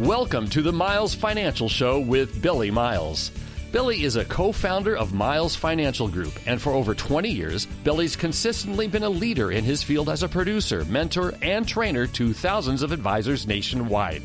Welcome 0.00 0.48
to 0.48 0.60
the 0.60 0.72
Miles 0.72 1.14
Financial 1.14 1.68
Show 1.68 2.00
with 2.00 2.42
Billy 2.42 2.68
Miles. 2.68 3.30
Billy 3.70 4.02
is 4.02 4.16
a 4.16 4.24
co 4.24 4.50
founder 4.50 4.96
of 4.96 5.14
Miles 5.14 5.54
Financial 5.54 6.08
Group, 6.08 6.32
and 6.46 6.60
for 6.60 6.72
over 6.72 6.96
20 6.96 7.28
years, 7.28 7.66
Billy's 7.84 8.16
consistently 8.16 8.88
been 8.88 9.04
a 9.04 9.08
leader 9.08 9.52
in 9.52 9.62
his 9.62 9.84
field 9.84 10.08
as 10.08 10.24
a 10.24 10.28
producer, 10.28 10.84
mentor, 10.86 11.34
and 11.42 11.68
trainer 11.68 12.08
to 12.08 12.32
thousands 12.32 12.82
of 12.82 12.90
advisors 12.90 13.46
nationwide. 13.46 14.22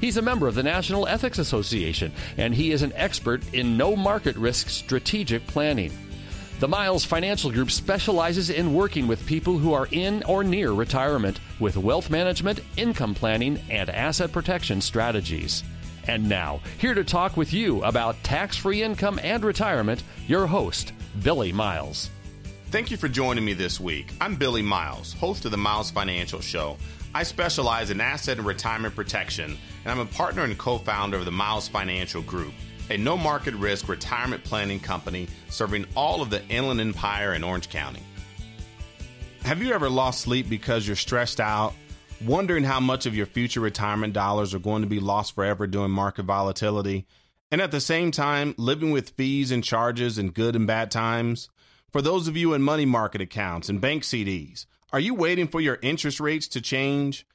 He's 0.00 0.16
a 0.16 0.22
member 0.22 0.46
of 0.46 0.54
the 0.54 0.62
National 0.62 1.08
Ethics 1.08 1.38
Association, 1.38 2.12
and 2.36 2.54
he 2.54 2.70
is 2.70 2.82
an 2.82 2.92
expert 2.94 3.42
in 3.52 3.76
no 3.76 3.96
market 3.96 4.36
risk 4.36 4.68
strategic 4.68 5.44
planning. 5.48 5.90
The 6.60 6.68
Miles 6.68 7.06
Financial 7.06 7.50
Group 7.50 7.70
specializes 7.70 8.50
in 8.50 8.74
working 8.74 9.06
with 9.06 9.24
people 9.24 9.56
who 9.56 9.72
are 9.72 9.88
in 9.92 10.22
or 10.24 10.44
near 10.44 10.72
retirement 10.72 11.40
with 11.58 11.78
wealth 11.78 12.10
management, 12.10 12.60
income 12.76 13.14
planning, 13.14 13.58
and 13.70 13.88
asset 13.88 14.30
protection 14.30 14.82
strategies. 14.82 15.64
And 16.06 16.28
now, 16.28 16.60
here 16.76 16.92
to 16.92 17.02
talk 17.02 17.38
with 17.38 17.54
you 17.54 17.82
about 17.82 18.22
tax 18.22 18.58
free 18.58 18.82
income 18.82 19.18
and 19.22 19.42
retirement, 19.42 20.02
your 20.26 20.46
host, 20.46 20.92
Billy 21.22 21.50
Miles. 21.50 22.10
Thank 22.66 22.90
you 22.90 22.98
for 22.98 23.08
joining 23.08 23.46
me 23.46 23.54
this 23.54 23.80
week. 23.80 24.12
I'm 24.20 24.36
Billy 24.36 24.60
Miles, 24.60 25.14
host 25.14 25.46
of 25.46 25.52
the 25.52 25.56
Miles 25.56 25.90
Financial 25.90 26.42
Show. 26.42 26.76
I 27.14 27.22
specialize 27.22 27.88
in 27.88 28.02
asset 28.02 28.36
and 28.36 28.46
retirement 28.46 28.94
protection, 28.94 29.56
and 29.84 29.90
I'm 29.90 29.98
a 29.98 30.04
partner 30.04 30.44
and 30.44 30.58
co 30.58 30.76
founder 30.76 31.16
of 31.16 31.24
the 31.24 31.30
Miles 31.30 31.68
Financial 31.68 32.20
Group 32.20 32.52
a 32.90 32.98
no 32.98 33.16
market 33.16 33.54
risk 33.54 33.88
retirement 33.88 34.42
planning 34.42 34.80
company 34.80 35.28
serving 35.48 35.86
all 35.94 36.20
of 36.20 36.28
the 36.28 36.44
Inland 36.48 36.80
Empire 36.80 37.32
and 37.32 37.44
Orange 37.44 37.70
County. 37.70 38.02
Have 39.42 39.62
you 39.62 39.72
ever 39.72 39.88
lost 39.88 40.20
sleep 40.20 40.48
because 40.50 40.86
you're 40.86 40.96
stressed 40.96 41.40
out, 41.40 41.72
wondering 42.24 42.64
how 42.64 42.80
much 42.80 43.06
of 43.06 43.14
your 43.14 43.26
future 43.26 43.60
retirement 43.60 44.12
dollars 44.12 44.52
are 44.52 44.58
going 44.58 44.82
to 44.82 44.88
be 44.88 45.00
lost 45.00 45.34
forever 45.34 45.66
during 45.66 45.92
market 45.92 46.24
volatility, 46.24 47.06
and 47.50 47.60
at 47.60 47.70
the 47.70 47.80
same 47.80 48.10
time 48.10 48.54
living 48.58 48.90
with 48.90 49.10
fees 49.10 49.50
and 49.50 49.64
charges 49.64 50.18
in 50.18 50.30
good 50.30 50.56
and 50.56 50.66
bad 50.66 50.90
times? 50.90 51.48
For 51.92 52.02
those 52.02 52.28
of 52.28 52.36
you 52.36 52.54
in 52.54 52.62
money 52.62 52.84
market 52.84 53.20
accounts 53.20 53.68
and 53.68 53.80
bank 53.80 54.02
CDs, 54.02 54.66
are 54.92 55.00
you 55.00 55.14
waiting 55.14 55.48
for 55.48 55.60
your 55.60 55.78
interest 55.80 56.20
rates 56.20 56.48
to 56.48 56.60
change? 56.60 57.26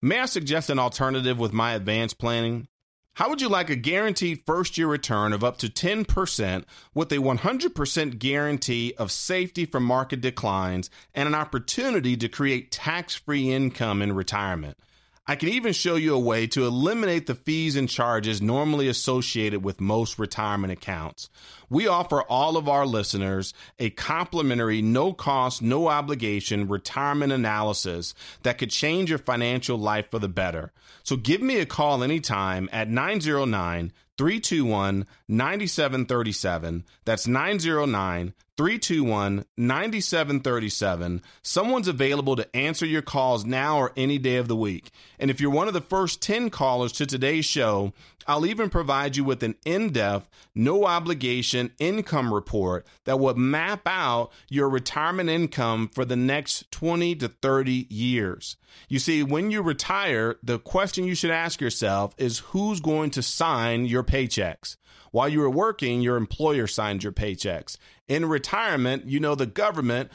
May 0.00 0.20
I 0.20 0.26
suggest 0.26 0.70
an 0.70 0.78
alternative 0.78 1.38
with 1.38 1.52
my 1.52 1.74
advanced 1.74 2.18
planning? 2.18 2.66
How 3.16 3.28
would 3.28 3.42
you 3.42 3.48
like 3.48 3.68
a 3.68 3.76
guaranteed 3.76 4.44
first 4.46 4.78
year 4.78 4.86
return 4.86 5.34
of 5.34 5.44
up 5.44 5.58
to 5.58 5.68
10% 5.68 6.64
with 6.94 7.12
a 7.12 7.16
100% 7.16 8.18
guarantee 8.18 8.94
of 8.96 9.12
safety 9.12 9.66
from 9.66 9.84
market 9.84 10.22
declines 10.22 10.88
and 11.14 11.26
an 11.26 11.34
opportunity 11.34 12.16
to 12.16 12.28
create 12.30 12.70
tax 12.70 13.14
free 13.14 13.52
income 13.52 14.00
in 14.00 14.14
retirement? 14.14 14.78
I 15.24 15.36
can 15.36 15.50
even 15.50 15.72
show 15.72 15.94
you 15.94 16.16
a 16.16 16.18
way 16.18 16.48
to 16.48 16.66
eliminate 16.66 17.26
the 17.26 17.36
fees 17.36 17.76
and 17.76 17.88
charges 17.88 18.42
normally 18.42 18.88
associated 18.88 19.62
with 19.62 19.80
most 19.80 20.18
retirement 20.18 20.72
accounts. 20.72 21.30
We 21.70 21.86
offer 21.86 22.22
all 22.22 22.56
of 22.56 22.68
our 22.68 22.84
listeners 22.84 23.54
a 23.78 23.90
complimentary, 23.90 24.82
no 24.82 25.12
cost, 25.12 25.62
no 25.62 25.86
obligation 25.86 26.66
retirement 26.66 27.32
analysis 27.32 28.14
that 28.42 28.58
could 28.58 28.70
change 28.70 29.10
your 29.10 29.20
financial 29.20 29.78
life 29.78 30.10
for 30.10 30.18
the 30.18 30.28
better. 30.28 30.72
So 31.04 31.14
give 31.14 31.40
me 31.40 31.60
a 31.60 31.66
call 31.66 32.02
anytime 32.02 32.68
at 32.72 32.88
909 32.88 33.92
321 34.18 35.06
9737. 35.28 36.84
That's 37.04 37.28
909 37.28 38.34
321 38.56 39.44
9737. 39.56 41.22
Someone's 41.42 41.88
available 41.88 42.36
to 42.36 42.56
answer 42.56 42.84
your 42.84 43.02
calls 43.02 43.46
now 43.46 43.78
or 43.78 43.92
any 43.96 44.18
day 44.18 44.36
of 44.36 44.48
the 44.48 44.56
week. 44.56 44.90
And 45.18 45.30
if 45.30 45.40
you're 45.40 45.50
one 45.50 45.68
of 45.68 45.74
the 45.74 45.80
first 45.80 46.20
10 46.20 46.50
callers 46.50 46.92
to 46.92 47.06
today's 47.06 47.46
show, 47.46 47.92
I'll 48.26 48.46
even 48.46 48.70
provide 48.70 49.16
you 49.16 49.24
with 49.24 49.42
an 49.42 49.54
in 49.64 49.90
depth, 49.90 50.28
no 50.54 50.84
obligation 50.84 51.72
income 51.78 52.32
report 52.32 52.86
that 53.04 53.18
will 53.18 53.34
map 53.34 53.82
out 53.86 54.30
your 54.48 54.68
retirement 54.68 55.30
income 55.30 55.88
for 55.92 56.04
the 56.04 56.16
next 56.16 56.70
20 56.70 57.16
to 57.16 57.28
30 57.28 57.86
years. 57.88 58.56
You 58.88 58.98
see, 58.98 59.22
when 59.22 59.50
you 59.50 59.62
retire, 59.62 60.36
the 60.42 60.58
question 60.58 61.04
you 61.04 61.14
should 61.14 61.30
ask 61.30 61.60
yourself 61.60 62.14
is 62.18 62.38
who's 62.38 62.80
going 62.80 63.10
to 63.10 63.22
sign 63.22 63.86
your 63.86 64.02
paychecks? 64.04 64.76
While 65.10 65.28
you 65.28 65.40
were 65.40 65.50
working, 65.50 66.00
your 66.00 66.16
employer 66.16 66.66
signed 66.66 67.02
your 67.02 67.12
paychecks. 67.12 67.76
In 68.08 68.26
retirement, 68.26 69.06
you 69.06 69.20
know 69.20 69.34
the 69.34 69.46
government 69.46 70.10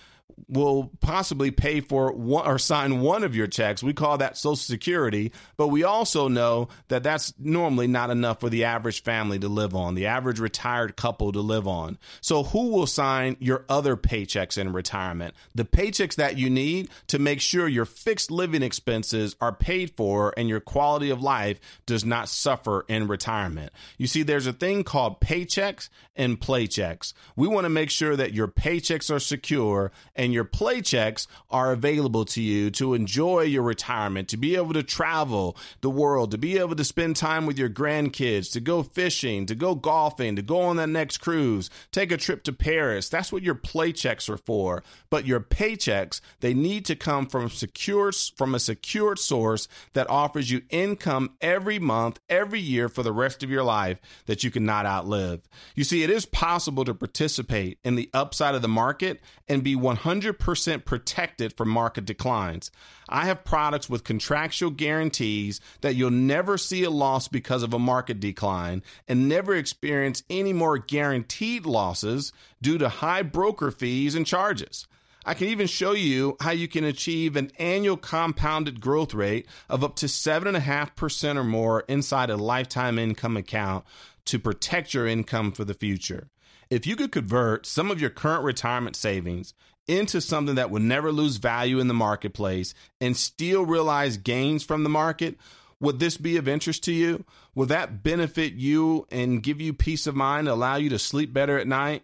will 0.48 0.92
possibly 1.02 1.52
pay 1.52 1.82
for 1.82 2.12
one 2.14 2.48
or 2.48 2.58
sign 2.58 3.02
one 3.02 3.24
of 3.24 3.36
your 3.36 3.48
checks. 3.48 3.84
We 3.84 3.94
call 3.94 4.18
that 4.20 4.38
Social 4.38 4.56
Security, 4.56 5.32
but 5.58 5.68
we 5.68 5.84
also 5.84 6.28
know 6.28 6.70
that 6.88 7.04
that's 7.04 7.34
normally 7.38 7.88
not 7.88 8.10
enough 8.10 8.40
for 8.40 8.50
the 8.50 8.64
average 8.64 9.04
family 9.04 9.40
to 9.40 9.50
live 9.50 9.76
on, 9.76 9.96
the 9.96 10.06
average 10.06 10.40
retired 10.40 10.96
couple 10.96 11.32
to 11.32 11.42
live 11.42 11.68
on. 11.68 11.98
So, 12.22 12.44
who 12.44 12.70
will 12.70 12.88
sign 12.88 13.36
your 13.40 13.66
other 13.68 13.98
paychecks 13.98 14.58
in 14.58 14.72
retirement? 14.72 15.34
The 15.54 15.66
paychecks 15.66 16.16
that 16.16 16.38
you 16.38 16.50
need 16.50 16.90
to 17.08 17.20
make 17.20 17.42
sure 17.42 17.68
your 17.68 17.86
fixed 17.86 18.32
living 18.32 18.64
expenses 18.64 19.36
are 19.42 19.54
paid 19.54 19.96
for 19.98 20.34
and 20.38 20.48
your 20.48 20.60
quality 20.62 21.10
of 21.10 21.22
life 21.22 21.60
does 21.86 22.06
not 22.06 22.30
suffer 22.30 22.86
in 22.88 23.08
retirement. 23.08 23.72
You 23.98 24.08
see, 24.08 24.24
there's 24.24 24.48
a 24.48 24.54
thing 24.54 24.84
called 24.84 25.20
paychecks 25.20 25.90
and 26.16 26.40
playchecks. 26.40 27.14
We 27.36 27.48
want 27.48 27.66
to 27.66 27.70
make 27.70 27.90
sure 27.90 28.16
that 28.16 28.34
your 28.34 28.48
paychecks 28.48 29.14
are 29.14 29.20
secure 29.20 29.92
and 30.18 30.34
your 30.34 30.44
playchecks 30.44 31.28
are 31.50 31.72
available 31.72 32.26
to 32.26 32.42
you 32.42 32.72
to 32.72 32.94
enjoy 32.96 33.42
your 33.42 33.64
retirement, 33.64 34.28
to 34.30 34.38
be 34.38 34.56
able 34.56 34.74
to 34.74 34.84
travel 34.84 35.56
the 35.82 35.90
world, 35.90 36.32
to 36.32 36.38
be 36.38 36.58
able 36.58 36.76
to 36.76 36.84
spend 36.84 37.16
time 37.16 37.46
with 37.46 37.58
your 37.58 37.70
grandkids, 37.70 38.52
to 38.52 38.60
go 38.60 38.82
fishing, 38.82 39.46
to 39.46 39.56
go 39.56 39.76
golfing, 39.76 40.36
to 40.36 40.42
go 40.42 40.62
on 40.62 40.78
that 40.78 40.90
next 40.90 41.20
cruise, 41.20 41.70
take 41.92 42.12
a 42.12 42.18
trip 42.18 42.44
to 42.44 42.52
Paris. 42.52 43.10
That's 43.10 43.32
what 43.32 43.44
your 43.44 43.56
playchecks 43.56 44.28
are 44.28 44.38
for. 44.38 44.84
But 45.10 45.28
your 45.28 45.40
paychecks, 45.40 46.20
they 46.40 46.54
need 46.54 46.86
to 46.86 46.96
come 46.96 47.28
from 47.28 47.50
secure 47.50 48.12
from 48.36 48.56
a 48.56 48.60
secured 48.60 49.20
source 49.20 49.68
that 49.94 50.10
offers 50.10 50.50
you 50.50 50.62
income 50.70 51.36
every 51.42 51.80
month, 51.80 52.20
every 52.30 52.60
year 52.60 52.90
for 52.90 53.04
the 53.04 53.12
rest 53.12 53.44
of 53.44 53.50
your 53.50 53.64
life 53.64 54.00
that 54.26 54.44
you 54.44 54.52
cannot 54.52 54.86
outlive. 54.86 55.42
You 55.76 55.84
see, 55.84 56.04
it 56.04 56.10
is 56.10 56.26
possible 56.26 56.86
to 56.86 56.94
participate 56.94 57.80
in 57.84 57.96
the 57.96 58.10
upside 58.14 58.56
of 58.56 58.62
the 58.62 58.68
market 58.68 59.22
and 59.48 59.64
be 59.64 59.76
100 59.76 60.07
100% 60.08 60.86
protected 60.86 61.56
from 61.58 61.70
market 61.70 62.06
declines. 62.06 62.72
I 63.10 63.26
have 63.26 63.44
products 63.44 63.90
with 63.90 64.04
contractual 64.04 64.72
guarantees 64.72 65.60
that 65.82 65.96
you'll 65.96 66.12
never 66.12 66.58
see 66.58 66.84
a 66.84 66.90
loss 66.90 67.28
because 67.28 67.62
of 67.62 67.74
a 67.74 67.80
market 67.80 68.20
decline 68.20 68.84
and 69.08 69.28
never 69.28 69.54
experience 69.54 70.24
any 70.30 70.54
more 70.54 70.78
guaranteed 70.78 71.66
losses 71.66 72.32
due 72.62 72.78
to 72.78 72.90
high 72.90 73.22
broker 73.22 73.70
fees 73.70 74.16
and 74.16 74.26
charges. 74.26 74.88
I 75.26 75.34
can 75.34 75.48
even 75.48 75.68
show 75.68 75.92
you 75.92 76.38
how 76.40 76.52
you 76.52 76.70
can 76.70 76.86
achieve 76.86 77.36
an 77.36 77.52
annual 77.60 77.98
compounded 77.98 78.80
growth 78.80 79.14
rate 79.14 79.46
of 79.70 79.84
up 79.84 79.98
to 79.98 80.06
7.5% 80.06 81.36
or 81.36 81.44
more 81.44 81.82
inside 81.90 82.30
a 82.30 82.38
lifetime 82.38 82.98
income 82.98 83.36
account 83.36 83.84
to 84.24 84.40
protect 84.40 84.94
your 84.94 85.06
income 85.06 85.52
for 85.52 85.66
the 85.66 85.74
future. 85.74 86.30
If 86.70 86.88
you 86.88 86.96
could 86.96 87.12
convert 87.12 87.66
some 87.66 87.92
of 87.92 88.00
your 88.00 88.10
current 88.10 88.44
retirement 88.44 88.96
savings 88.96 89.54
into 89.88 90.22
something 90.22 90.56
that 90.56 90.70
will 90.70 90.82
never 90.82 91.12
lose 91.12 91.38
value 91.38 91.80
in 91.80 91.88
the 91.88 91.94
marketplace 91.94 92.74
and 93.00 93.16
still 93.16 93.66
realize 93.66 94.18
gains 94.18 94.64
from 94.64 94.84
the 94.84 94.90
market, 94.90 95.38
would 95.80 96.00
this 96.00 96.18
be 96.18 96.38
of 96.38 96.48
interest 96.48 96.84
to 96.86 96.92
you? 96.92 97.24
Will 97.56 97.68
that 97.68 98.04
benefit 98.04 98.54
you 98.54 99.08
and 99.12 99.44
give 99.44 99.62
you 99.62 99.74
peace 99.74 100.08
of 100.08 100.16
mind, 100.16 100.48
allow 100.48 100.76
you 100.76 100.90
to 100.90 101.00
sleep 101.00 101.34
better 101.34 101.58
at 101.58 101.68
night? 101.68 102.04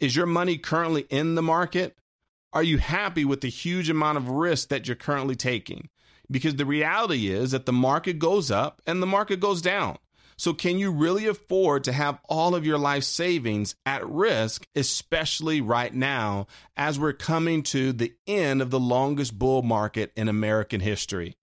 Is 0.00 0.14
your 0.14 0.26
money 0.26 0.56
currently 0.56 1.06
in 1.10 1.34
the 1.34 1.42
market? 1.42 1.96
Are 2.52 2.62
you 2.62 2.78
happy 2.78 3.24
with 3.24 3.40
the 3.40 3.48
huge 3.48 3.90
amount 3.90 4.18
of 4.18 4.28
risk 4.28 4.68
that 4.68 4.86
you're 4.86 4.96
currently 4.96 5.36
taking? 5.36 5.88
Because 6.30 6.56
the 6.56 6.66
reality 6.66 7.28
is 7.28 7.50
that 7.50 7.66
the 7.66 7.72
market 7.72 8.18
goes 8.18 8.50
up 8.50 8.80
and 8.86 9.02
the 9.02 9.06
market 9.06 9.40
goes 9.40 9.60
down. 9.60 9.98
So, 10.38 10.54
can 10.54 10.78
you 10.78 10.92
really 10.92 11.26
afford 11.26 11.82
to 11.84 11.92
have 11.92 12.20
all 12.28 12.54
of 12.54 12.64
your 12.64 12.78
life 12.78 13.02
savings 13.02 13.74
at 13.84 14.08
risk, 14.08 14.68
especially 14.76 15.60
right 15.60 15.92
now 15.92 16.46
as 16.76 16.96
we're 16.96 17.12
coming 17.12 17.64
to 17.64 17.92
the 17.92 18.14
end 18.24 18.62
of 18.62 18.70
the 18.70 18.78
longest 18.78 19.36
bull 19.36 19.62
market 19.62 20.12
in 20.14 20.28
American 20.28 20.80
history? 20.80 21.36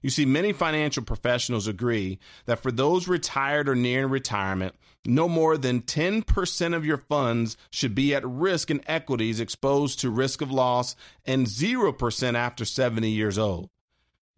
You 0.00 0.08
see, 0.08 0.24
many 0.24 0.54
financial 0.54 1.02
professionals 1.02 1.66
agree 1.66 2.20
that 2.46 2.60
for 2.60 2.72
those 2.72 3.06
retired 3.06 3.68
or 3.68 3.74
near 3.74 4.06
retirement, 4.06 4.74
no 5.04 5.28
more 5.28 5.58
than 5.58 5.82
10% 5.82 6.74
of 6.74 6.86
your 6.86 6.98
funds 6.98 7.58
should 7.70 7.94
be 7.94 8.14
at 8.14 8.26
risk 8.26 8.70
in 8.70 8.80
equities 8.86 9.40
exposed 9.40 10.00
to 10.00 10.10
risk 10.10 10.40
of 10.40 10.50
loss 10.50 10.96
and 11.26 11.46
0% 11.46 12.34
after 12.34 12.64
70 12.64 13.10
years 13.10 13.36
old. 13.36 13.68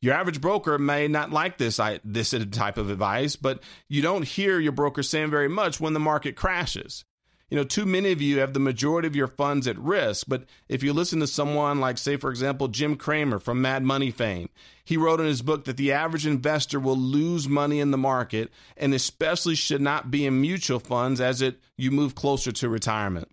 Your 0.03 0.15
average 0.15 0.41
broker 0.41 0.79
may 0.79 1.09
not 1.09 1.31
like 1.31 1.59
this 1.59 1.79
this 2.05 2.35
type 2.51 2.79
of 2.79 2.91
advice, 2.91 3.37
but 3.37 3.63
you 3.89 4.01
don't 4.01 4.27
hear 4.27 4.59
your 4.59 4.73
broker 4.73 5.03
saying 5.03 5.31
very 5.31 5.49
much 5.49 5.79
when 5.79 5.93
the 5.93 6.01
market 6.01 6.37
crashes. 6.37 7.05
You 7.51 7.57
know, 7.57 7.65
too 7.65 7.85
many 7.85 8.13
of 8.13 8.23
you 8.23 8.39
have 8.39 8.55
the 8.55 8.61
majority 8.61 9.09
of 9.09 9.17
your 9.17 9.27
funds 9.27 9.67
at 9.67 9.77
risk. 9.77 10.27
But 10.29 10.45
if 10.69 10.85
you 10.85 10.93
listen 10.93 11.19
to 11.19 11.27
someone 11.27 11.81
like, 11.81 11.99
say, 11.99 12.17
for 12.17 12.31
example, 12.31 12.69
Jim 12.69 12.95
Cramer 12.95 13.41
from 13.41 13.61
Mad 13.61 13.83
Money 13.83 14.13
fame, 14.13 14.49
he 14.85 14.97
wrote 14.97 15.21
in 15.21 15.27
his 15.27 15.43
book 15.43 15.65
that 15.65 15.77
the 15.77 15.91
average 15.91 16.27
investor 16.27 16.79
will 16.79 16.97
lose 16.97 17.49
money 17.49 17.81
in 17.81 17.91
the 17.91 17.99
market 17.99 18.53
and 18.77 18.95
especially 18.95 19.57
should 19.57 19.81
not 19.81 20.13
be 20.13 20.25
in 20.25 20.41
mutual 20.41 20.79
funds 20.79 21.21
as 21.21 21.43
it 21.43 21.59
you 21.77 21.91
move 21.91 22.15
closer 22.15 22.53
to 22.53 22.69
retirement. 22.69 23.29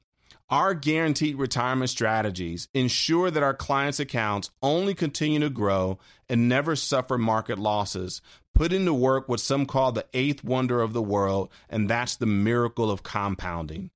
Our 0.50 0.74
guaranteed 0.74 1.36
retirement 1.36 1.90
strategies 1.90 2.70
ensure 2.74 3.30
that 3.30 3.44
our 3.44 3.54
clients' 3.54 4.00
accounts 4.00 4.50
only 4.64 4.94
continue 4.94 5.42
to 5.42 5.50
grow 5.50 6.00
and 6.30 6.48
never 6.48 6.74
suffer 6.78 7.18
market 7.18 7.60
losses, 7.60 8.22
putting 8.56 8.86
to 8.86 8.94
work 8.94 9.28
what 9.28 9.42
some 9.42 9.66
call 9.66 9.92
the 9.92 10.06
eighth 10.14 10.46
wonder 10.46 10.82
of 10.82 10.94
the 10.94 11.02
world, 11.02 11.50
and 11.70 11.90
that's 11.90 12.16
the 12.16 12.26
miracle 12.26 12.90
of 12.90 13.04
compounding. 13.04 13.92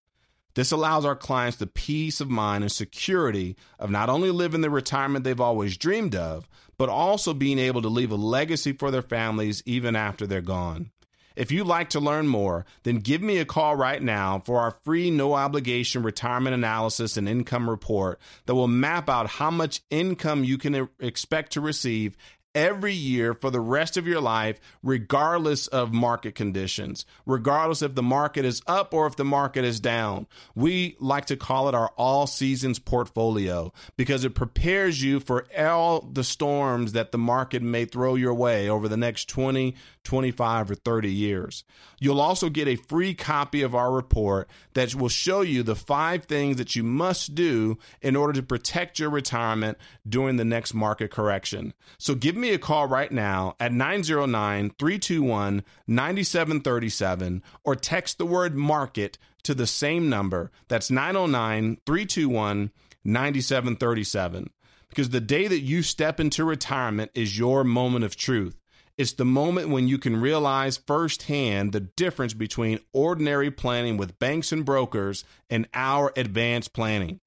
This 0.54 0.74
allows 0.74 1.06
our 1.06 1.16
clients 1.16 1.56
the 1.56 1.68
peace 1.68 2.20
of 2.20 2.30
mind 2.30 2.66
and 2.66 2.72
security 2.72 3.56
of 3.80 3.90
not 3.90 4.10
only 4.10 4.30
living 4.30 4.60
the 4.60 4.70
retirement 4.70 5.24
they've 5.24 5.40
always 5.40 5.78
dreamed 5.78 6.16
of, 6.16 6.50
but 6.78 6.90
also 6.90 7.34
being 7.34 7.60
able 7.60 7.82
to 7.82 7.88
leave 7.88 8.12
a 8.12 8.16
legacy 8.16 8.74
for 8.74 8.92
their 8.92 9.02
families 9.02 9.64
even 9.66 9.96
after 9.96 10.28
they're 10.28 10.42
gone. 10.42 10.92
If 11.36 11.52
you'd 11.52 11.68
like 11.68 11.90
to 11.92 12.00
learn 12.00 12.28
more, 12.28 12.66
then 12.84 12.98
give 12.98 13.22
me 13.22 13.38
a 13.38 13.46
call 13.46 13.76
right 13.76 14.02
now 14.02 14.40
for 14.46 14.60
our 14.60 14.72
free 14.72 15.12
no 15.12 15.34
obligation 15.34 16.04
retirement 16.04 16.54
analysis 16.54 17.18
and 17.18 17.28
income 17.28 17.70
report 17.70 18.20
that 18.46 18.56
will 18.56 18.68
map 18.68 19.10
out 19.10 19.28
how 19.28 19.52
much 19.52 19.82
income 19.90 20.44
you 20.44 20.58
can 20.58 20.90
expect 21.00 21.54
to 21.54 21.62
receive 21.62 22.18
every 22.54 22.94
year 22.94 23.34
for 23.34 23.50
the 23.50 23.60
rest 23.60 23.98
of 23.98 24.08
your 24.08 24.22
life, 24.22 24.60
regardless 24.84 25.68
of 25.68 25.94
market 25.94 26.36
conditions, 26.36 27.06
regardless 27.26 27.82
if 27.82 27.96
the 27.96 28.04
market 28.04 28.46
is 28.46 28.62
up 28.68 28.94
or 28.94 29.08
if 29.08 29.16
the 29.16 29.26
market 29.26 29.64
is 29.64 29.80
down. 29.80 30.28
We 30.56 30.96
like 31.00 31.26
to 31.26 31.38
call 31.38 31.70
it 31.70 31.76
our 31.76 31.92
all 31.98 32.28
seasons 32.28 32.80
portfolio 32.80 33.72
because 33.98 34.26
it 34.26 34.36
prepares 34.36 35.02
you 35.02 35.20
for 35.20 35.46
all 35.58 36.02
the 36.02 36.24
storms 36.24 36.94
that 36.94 37.12
the 37.12 37.18
market 37.18 37.62
may 37.62 37.86
throw 37.86 38.16
your 38.16 38.34
way 38.34 38.70
over 38.70 38.88
the 38.88 38.98
next 38.98 39.30
20, 39.30 39.76
25, 40.04 40.72
or 40.72 40.76
30 40.76 41.12
years. 41.12 41.64
You'll 42.00 42.22
also 42.22 42.50
get 42.50 42.68
a 42.68 42.76
free 42.76 43.14
copy 43.14 43.62
of 43.62 43.76
our 43.76 43.92
report 43.92 44.50
that 44.74 44.96
will 44.96 45.10
show 45.10 45.42
you 45.42 45.64
the 45.64 45.76
five 45.76 46.26
things 46.26 46.58
that 46.58 46.76
you 46.76 46.84
must 46.84 47.36
do 47.36 47.78
in 48.02 48.16
order 48.16 48.34
to 48.34 48.44
protect 48.44 48.98
your 48.98 49.10
retirement 49.10 49.78
during 50.08 50.38
the 50.38 50.46
next 50.46 50.74
market 50.74 51.12
correction. 51.12 51.74
So 51.98 52.16
give 52.16 52.36
me 52.42 52.54
a 52.54 52.60
call 52.60 52.88
right 52.88 53.12
now 53.12 53.56
at 53.60 53.72
909 53.72 54.72
321 54.78 55.64
9737 55.88 57.44
or 57.64 57.76
text 57.76 58.18
the 58.18 58.26
word 58.26 58.56
market 58.56 59.18
to 59.44 59.54
the 59.54 59.68
same 59.68 60.10
number. 60.10 60.52
That's 60.68 60.92
909 60.92 61.78
321 61.86 62.72
9737. 63.04 64.50
Because 64.90 65.10
the 65.10 65.22
day 65.22 65.48
that 65.48 65.62
you 65.62 65.84
step 65.84 66.20
into 66.20 66.44
retirement 66.44 67.12
is 67.14 67.38
your 67.38 67.64
moment 67.64 68.04
of 68.04 68.16
truth. 68.16 68.58
It's 68.98 69.14
the 69.14 69.26
moment 69.26 69.70
when 69.70 69.88
you 69.88 69.98
can 69.98 70.20
realize 70.20 70.78
firsthand 70.78 71.72
the 71.72 71.80
difference 71.80 72.34
between 72.34 72.80
ordinary 72.94 73.50
planning 73.50 73.98
with 73.98 74.20
banks 74.20 74.52
and 74.52 74.66
brokers 74.66 75.24
and 75.50 75.68
our 75.74 76.12
advanced 76.16 76.74
planning. 76.74 77.20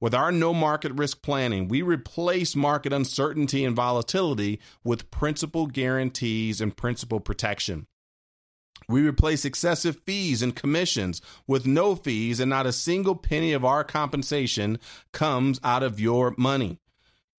With 0.00 0.14
our 0.14 0.30
no 0.30 0.54
market 0.54 0.92
risk 0.92 1.22
planning, 1.22 1.66
we 1.66 1.82
replace 1.82 2.54
market 2.54 2.92
uncertainty 2.92 3.64
and 3.64 3.74
volatility 3.74 4.60
with 4.84 5.10
principal 5.10 5.66
guarantees 5.66 6.60
and 6.60 6.76
principal 6.76 7.18
protection. 7.18 7.88
We 8.88 9.02
replace 9.02 9.44
excessive 9.44 10.00
fees 10.06 10.40
and 10.40 10.54
commissions 10.54 11.20
with 11.48 11.66
no 11.66 11.96
fees, 11.96 12.38
and 12.38 12.48
not 12.48 12.64
a 12.64 12.72
single 12.72 13.16
penny 13.16 13.52
of 13.52 13.64
our 13.64 13.82
compensation 13.82 14.78
comes 15.12 15.58
out 15.64 15.82
of 15.82 15.98
your 15.98 16.32
money. 16.38 16.78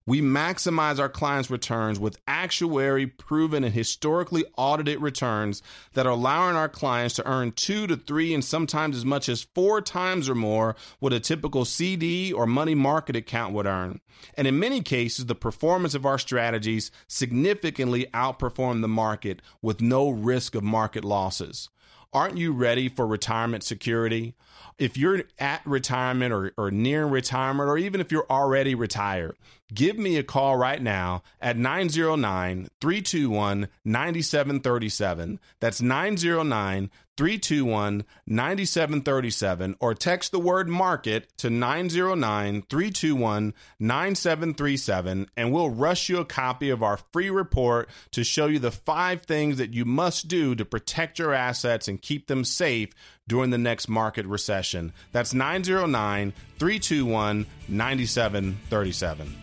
We 0.10 0.22
maximize 0.22 0.98
our 0.98 1.08
clients' 1.08 1.52
returns 1.52 2.00
with 2.00 2.18
actuary 2.28 3.06
proven 3.06 3.64
and 3.64 3.72
historically 3.72 4.44
audited 4.58 5.04
returns 5.04 5.62
that 5.94 6.08
are 6.08 6.14
allowing 6.14 6.56
our 6.56 6.68
clients 6.68 7.14
to 7.18 7.28
earn 7.28 7.52
two 7.52 7.86
to 7.86 7.96
three 7.96 8.34
and 8.34 8.44
sometimes 8.44 8.98
as 8.98 9.06
much 9.06 9.30
as 9.30 9.44
four 9.54 9.82
times 9.82 10.28
or 10.28 10.34
more 10.34 10.76
what 10.98 11.14
a 11.14 11.20
typical 11.20 11.64
CD 11.64 12.34
or 12.34 12.48
money 12.48 12.74
market 12.74 13.16
account 13.16 13.54
would 13.54 13.68
earn. 13.68 14.02
And 14.34 14.48
in 14.48 14.58
many 14.58 14.82
cases, 14.82 15.28
the 15.28 15.36
performance 15.36 15.94
of 15.94 16.08
our 16.08 16.18
strategies 16.18 16.90
significantly 17.08 18.08
outperform 18.12 18.82
the 18.82 18.88
market 18.88 19.44
with 19.62 19.80
no 19.80 20.10
risk 20.10 20.56
of 20.56 20.64
market 20.64 21.06
losses. 21.06 21.70
Aren't 22.12 22.38
you 22.38 22.54
ready 22.54 22.90
for 22.90 23.06
retirement 23.06 23.64
security? 23.64 24.34
If 24.80 24.98
you're 24.98 25.24
at 25.38 25.62
retirement 25.66 26.34
or, 26.34 26.54
or 26.58 26.72
near 26.72 27.06
retirement, 27.06 27.70
or 27.70 27.78
even 27.78 28.02
if 28.02 28.12
you're 28.12 28.26
already 28.30 28.74
retired, 28.74 29.36
give 29.74 29.98
me 29.98 30.18
a 30.18 30.24
call 30.24 30.56
right 30.58 30.82
now 30.82 31.22
at 31.40 31.58
909 31.58 32.70
321 32.82 33.68
9737. 33.86 35.40
That's 35.60 35.82
909 35.82 36.90
321 37.20 38.06
9737 38.28 39.76
or 39.82 39.94
text 39.94 40.32
the 40.32 40.40
word 40.40 40.70
market 40.70 41.28
to 41.38 41.50
909 41.50 42.62
321 42.62 43.54
9737 43.78 45.30
and 45.36 45.52
we'll 45.52 45.70
rush 45.70 46.08
you 46.08 46.20
a 46.20 46.24
copy 46.24 46.70
of 46.70 46.82
our 46.82 46.98
free 47.12 47.30
report 47.30 47.90
to 48.12 48.24
show 48.24 48.46
you 48.48 48.58
the 48.58 48.72
five 48.72 49.24
things 49.24 49.58
that 49.58 49.74
you 49.74 49.84
must 49.84 50.30
do 50.30 50.56
to 50.56 50.64
protect 50.64 51.20
your 51.20 51.34
assets 51.34 51.90
and 51.90 52.02
keep 52.02 52.28
them 52.28 52.46
safe 52.46 52.92
during 53.28 53.50
the 53.50 53.58
next 53.58 53.90
market 53.90 54.26
recession. 54.26 54.94
That's 55.12 55.34
909 55.34 56.32
321 56.58 57.46
9737. 57.68 59.36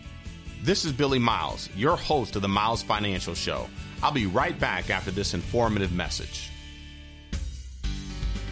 This 0.63 0.83
is 0.83 0.91
Billy 0.93 1.19
Miles, 1.19 1.69
your 1.75 1.95
host 1.95 2.35
of 2.35 2.41
the 2.41 2.47
Miles 2.47 2.81
Financial 2.81 3.35
Show. 3.35 3.67
I'll 4.01 4.11
be 4.11 4.25
right 4.25 4.59
back 4.59 4.89
after 4.89 5.11
this 5.11 5.35
informative 5.35 5.91
message. 5.91 6.49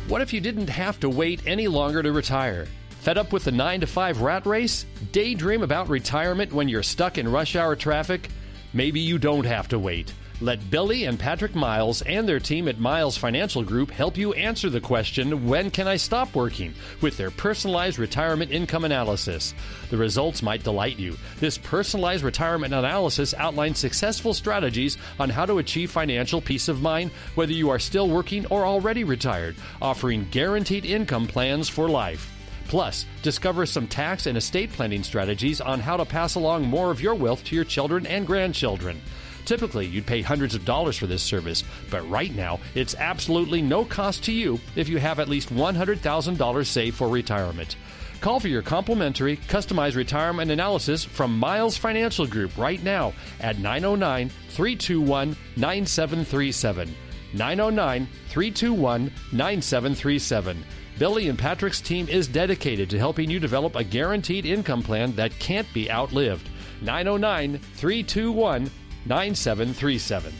What 0.07 0.21
if 0.21 0.31
you 0.31 0.39
didn't 0.39 0.69
have 0.69 0.99
to 0.99 1.09
wait 1.09 1.41
any 1.47 1.67
longer 1.67 2.03
to 2.03 2.11
retire? 2.11 2.67
Fed 2.99 3.17
up 3.17 3.33
with 3.33 3.45
the 3.45 3.51
9 3.51 3.79
to 3.79 3.87
5 3.87 4.21
rat 4.21 4.45
race? 4.45 4.85
Daydream 5.11 5.63
about 5.63 5.89
retirement 5.89 6.53
when 6.53 6.69
you're 6.69 6.83
stuck 6.83 7.17
in 7.17 7.27
rush 7.27 7.55
hour 7.55 7.75
traffic? 7.75 8.29
Maybe 8.71 8.99
you 8.99 9.17
don't 9.17 9.45
have 9.45 9.67
to 9.69 9.79
wait. 9.79 10.13
Let 10.41 10.69
Billy 10.69 11.05
and 11.05 11.17
Patrick 11.17 11.55
Miles 11.55 12.01
and 12.01 12.27
their 12.27 12.41
team 12.41 12.67
at 12.67 12.77
Miles 12.77 13.15
Financial 13.15 13.63
Group 13.63 13.89
help 13.89 14.17
you 14.17 14.33
answer 14.33 14.69
the 14.69 14.81
question, 14.81 15.47
When 15.47 15.71
can 15.71 15.87
I 15.87 15.95
stop 15.95 16.35
working? 16.35 16.73
with 16.99 17.15
their 17.15 17.31
personalized 17.31 17.97
retirement 17.97 18.51
income 18.51 18.83
analysis. 18.83 19.53
The 19.89 19.95
results 19.95 20.43
might 20.43 20.61
delight 20.61 20.99
you. 20.99 21.15
This 21.39 21.57
personalized 21.57 22.21
retirement 22.21 22.73
analysis 22.73 23.33
outlines 23.33 23.79
successful 23.79 24.33
strategies 24.33 24.97
on 25.21 25.29
how 25.29 25.45
to 25.45 25.59
achieve 25.59 25.89
financial 25.89 26.41
peace 26.41 26.67
of 26.67 26.81
mind, 26.81 27.11
whether 27.35 27.53
you 27.53 27.69
are 27.69 27.79
still 27.79 28.09
working 28.09 28.45
or 28.47 28.65
already 28.65 29.05
retired, 29.05 29.55
offering 29.81 30.27
guaranteed 30.31 30.83
income 30.83 31.27
plans 31.27 31.69
for 31.69 31.87
life. 31.87 32.29
Plus, 32.67 33.05
discover 33.21 33.65
some 33.65 33.87
tax 33.87 34.25
and 34.25 34.37
estate 34.37 34.71
planning 34.73 35.03
strategies 35.03 35.61
on 35.61 35.79
how 35.79 35.95
to 35.95 36.03
pass 36.03 36.35
along 36.35 36.65
more 36.65 36.91
of 36.91 36.99
your 36.99 37.15
wealth 37.15 37.41
to 37.45 37.55
your 37.55 37.63
children 37.63 38.05
and 38.05 38.27
grandchildren. 38.27 38.99
Typically, 39.45 39.85
you'd 39.85 40.05
pay 40.07 40.21
hundreds 40.21 40.55
of 40.55 40.65
dollars 40.65 40.97
for 40.97 41.07
this 41.07 41.23
service, 41.23 41.63
but 41.89 42.07
right 42.09 42.33
now, 42.35 42.59
it's 42.73 42.95
absolutely 42.95 43.61
no 43.61 43.85
cost 43.85 44.23
to 44.25 44.31
you 44.31 44.59
if 44.75 44.89
you 44.89 44.97
have 44.97 45.19
at 45.19 45.29
least 45.29 45.53
$100,000 45.53 46.65
saved 46.65 46.97
for 46.97 47.07
retirement. 47.07 47.75
Call 48.21 48.39
for 48.39 48.47
your 48.47 48.63
complimentary, 48.63 49.37
customized 49.37 49.95
retirement 49.95 50.49
analysis 50.49 51.03
from 51.03 51.37
Miles 51.37 51.77
Financial 51.77 52.25
Group 52.25 52.57
right 52.57 52.81
now 52.81 53.13
at 53.39 53.59
909 53.59 54.29
321 54.49 55.35
9737. 55.55 56.95
909 57.33 58.07
321 58.29 59.11
9737. 59.31 60.63
Billy 60.97 61.27
and 61.27 61.37
Patrick's 61.37 61.81
team 61.81 62.07
is 62.07 62.27
dedicated 62.27 62.89
to 62.89 62.97
helping 62.97 63.29
you 63.29 63.39
develop 63.39 63.75
a 63.75 63.83
guaranteed 63.83 64.45
income 64.45 64.81
plan 64.81 65.11
that 65.15 65.37
can't 65.37 65.71
be 65.73 65.91
outlived. 65.91 66.49
909 66.81 67.59
321 67.59 68.71
9737. 69.05 70.33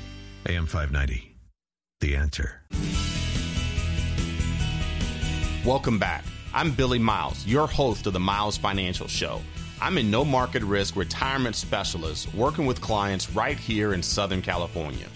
AM 0.48 0.66
590. 0.66 1.36
The 2.02 2.16
answer. 2.16 2.62
Welcome 5.64 6.00
back. 6.00 6.26
I'm 6.54 6.72
Billy 6.72 7.00
Miles, 7.00 7.46
your 7.46 7.68
host 7.68 8.08
of 8.08 8.14
the 8.14 8.20
Miles 8.20 8.58
Financial 8.58 9.08
Show. 9.08 9.42
I'm 9.82 9.98
a 9.98 10.04
no 10.04 10.26
market 10.26 10.64
risk 10.64 10.96
retirement 10.96 11.56
specialist 11.56 12.34
working 12.34 12.66
with 12.66 12.82
clients 12.82 13.30
right 13.32 13.58
here 13.58 13.94
in 13.94 14.02
Southern 14.02 14.42
California. 14.42 15.08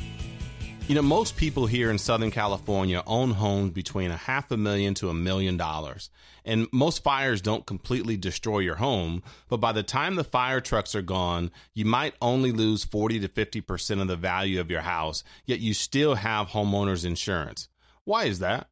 You 0.89 0.96
know, 0.96 1.03
most 1.03 1.38
people 1.38 1.67
here 1.67 1.91
in 1.91 2.00
Southern 2.00 2.31
California 2.31 3.03
own 3.05 3.29
homes 3.29 3.74
between 3.74 4.10
a 4.10 4.17
half 4.17 4.50
a 4.50 4.58
million 4.58 4.96
to 4.96 5.10
a 5.10 5.13
million 5.13 5.55
dollars. 5.55 6.10
And 6.43 6.65
most 6.74 7.03
fires 7.03 7.43
don't 7.43 7.67
completely 7.67 8.17
destroy 8.17 8.58
your 8.58 8.77
home, 8.77 9.22
but 9.50 9.58
by 9.58 9.72
the 9.72 9.84
time 9.84 10.15
the 10.15 10.24
fire 10.24 10.60
trucks 10.60 10.96
are 10.96 11.03
gone, 11.03 11.51
you 11.75 11.86
might 11.86 12.15
only 12.24 12.51
lose 12.51 12.86
40 12.86 13.19
to 13.19 13.27
50% 13.27 14.01
of 14.01 14.08
the 14.08 14.15
value 14.15 14.60
of 14.60 14.72
your 14.72 14.81
house, 14.81 15.24
yet 15.46 15.60
you 15.60 15.75
still 15.75 16.15
have 16.15 16.48
homeowners 16.48 17.05
insurance. 17.05 17.69
Why 18.03 18.24
is 18.24 18.39
that? 18.39 18.69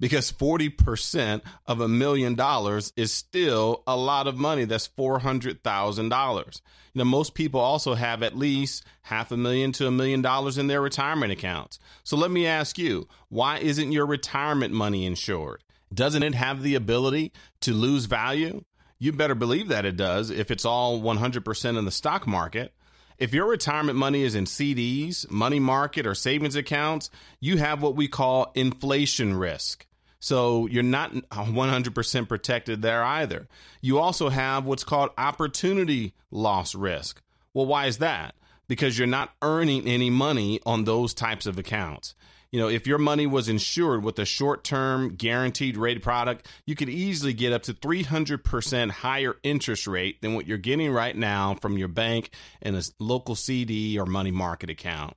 Because 0.00 0.32
40% 0.32 1.42
of 1.66 1.80
a 1.80 1.88
million 1.88 2.34
dollars 2.34 2.92
is 2.96 3.12
still 3.12 3.82
a 3.86 3.96
lot 3.96 4.26
of 4.26 4.36
money. 4.36 4.64
That's 4.64 4.88
$400,000. 4.88 6.60
You 6.94 6.98
know, 6.98 7.04
most 7.04 7.34
people 7.34 7.60
also 7.60 7.94
have 7.94 8.22
at 8.22 8.36
least 8.36 8.84
half 9.02 9.30
a 9.30 9.36
million 9.36 9.72
to 9.72 9.86
a 9.86 9.90
million 9.90 10.22
dollars 10.22 10.58
in 10.58 10.66
their 10.66 10.80
retirement 10.80 11.32
accounts. 11.32 11.78
So 12.04 12.16
let 12.16 12.30
me 12.30 12.46
ask 12.46 12.78
you, 12.78 13.08
why 13.28 13.58
isn't 13.58 13.92
your 13.92 14.06
retirement 14.06 14.72
money 14.72 15.06
insured? 15.06 15.62
Doesn't 15.92 16.22
it 16.22 16.34
have 16.34 16.62
the 16.62 16.74
ability 16.74 17.32
to 17.60 17.72
lose 17.72 18.06
value? 18.06 18.64
You 18.98 19.12
better 19.12 19.34
believe 19.34 19.68
that 19.68 19.84
it 19.84 19.96
does 19.96 20.30
if 20.30 20.50
it's 20.50 20.64
all 20.64 21.00
100% 21.00 21.78
in 21.78 21.84
the 21.84 21.90
stock 21.90 22.26
market. 22.26 22.72
If 23.18 23.34
your 23.34 23.46
retirement 23.46 23.98
money 23.98 24.22
is 24.22 24.36
in 24.36 24.44
CDs, 24.44 25.28
money 25.30 25.58
market, 25.58 26.06
or 26.06 26.14
savings 26.14 26.54
accounts, 26.54 27.10
you 27.40 27.56
have 27.56 27.82
what 27.82 27.96
we 27.96 28.06
call 28.06 28.52
inflation 28.54 29.34
risk. 29.34 29.86
So 30.20 30.66
you're 30.66 30.82
not 30.82 31.12
100% 31.12 32.28
protected 32.28 32.82
there 32.82 33.04
either. 33.04 33.48
You 33.80 33.98
also 33.98 34.28
have 34.28 34.64
what's 34.64 34.84
called 34.84 35.10
opportunity 35.16 36.14
loss 36.30 36.74
risk. 36.74 37.22
Well, 37.54 37.66
why 37.66 37.86
is 37.86 37.98
that? 37.98 38.34
Because 38.66 38.98
you're 38.98 39.06
not 39.06 39.32
earning 39.42 39.86
any 39.86 40.10
money 40.10 40.60
on 40.66 40.84
those 40.84 41.14
types 41.14 41.46
of 41.46 41.58
accounts 41.58 42.14
you 42.50 42.58
know, 42.58 42.68
if 42.68 42.86
your 42.86 42.98
money 42.98 43.26
was 43.26 43.48
insured 43.48 44.02
with 44.02 44.18
a 44.18 44.24
short 44.24 44.64
term 44.64 45.14
guaranteed 45.16 45.76
rate 45.76 46.02
product, 46.02 46.46
you 46.64 46.74
could 46.74 46.88
easily 46.88 47.34
get 47.34 47.52
up 47.52 47.62
to 47.64 47.74
300% 47.74 48.90
higher 48.90 49.36
interest 49.42 49.86
rate 49.86 50.22
than 50.22 50.34
what 50.34 50.46
you're 50.46 50.56
getting 50.56 50.90
right 50.90 51.16
now 51.16 51.54
from 51.60 51.76
your 51.76 51.88
bank 51.88 52.30
in 52.62 52.74
a 52.74 52.82
local 52.98 53.34
CD 53.34 53.98
or 53.98 54.06
money 54.06 54.30
market 54.30 54.70
account. 54.70 55.14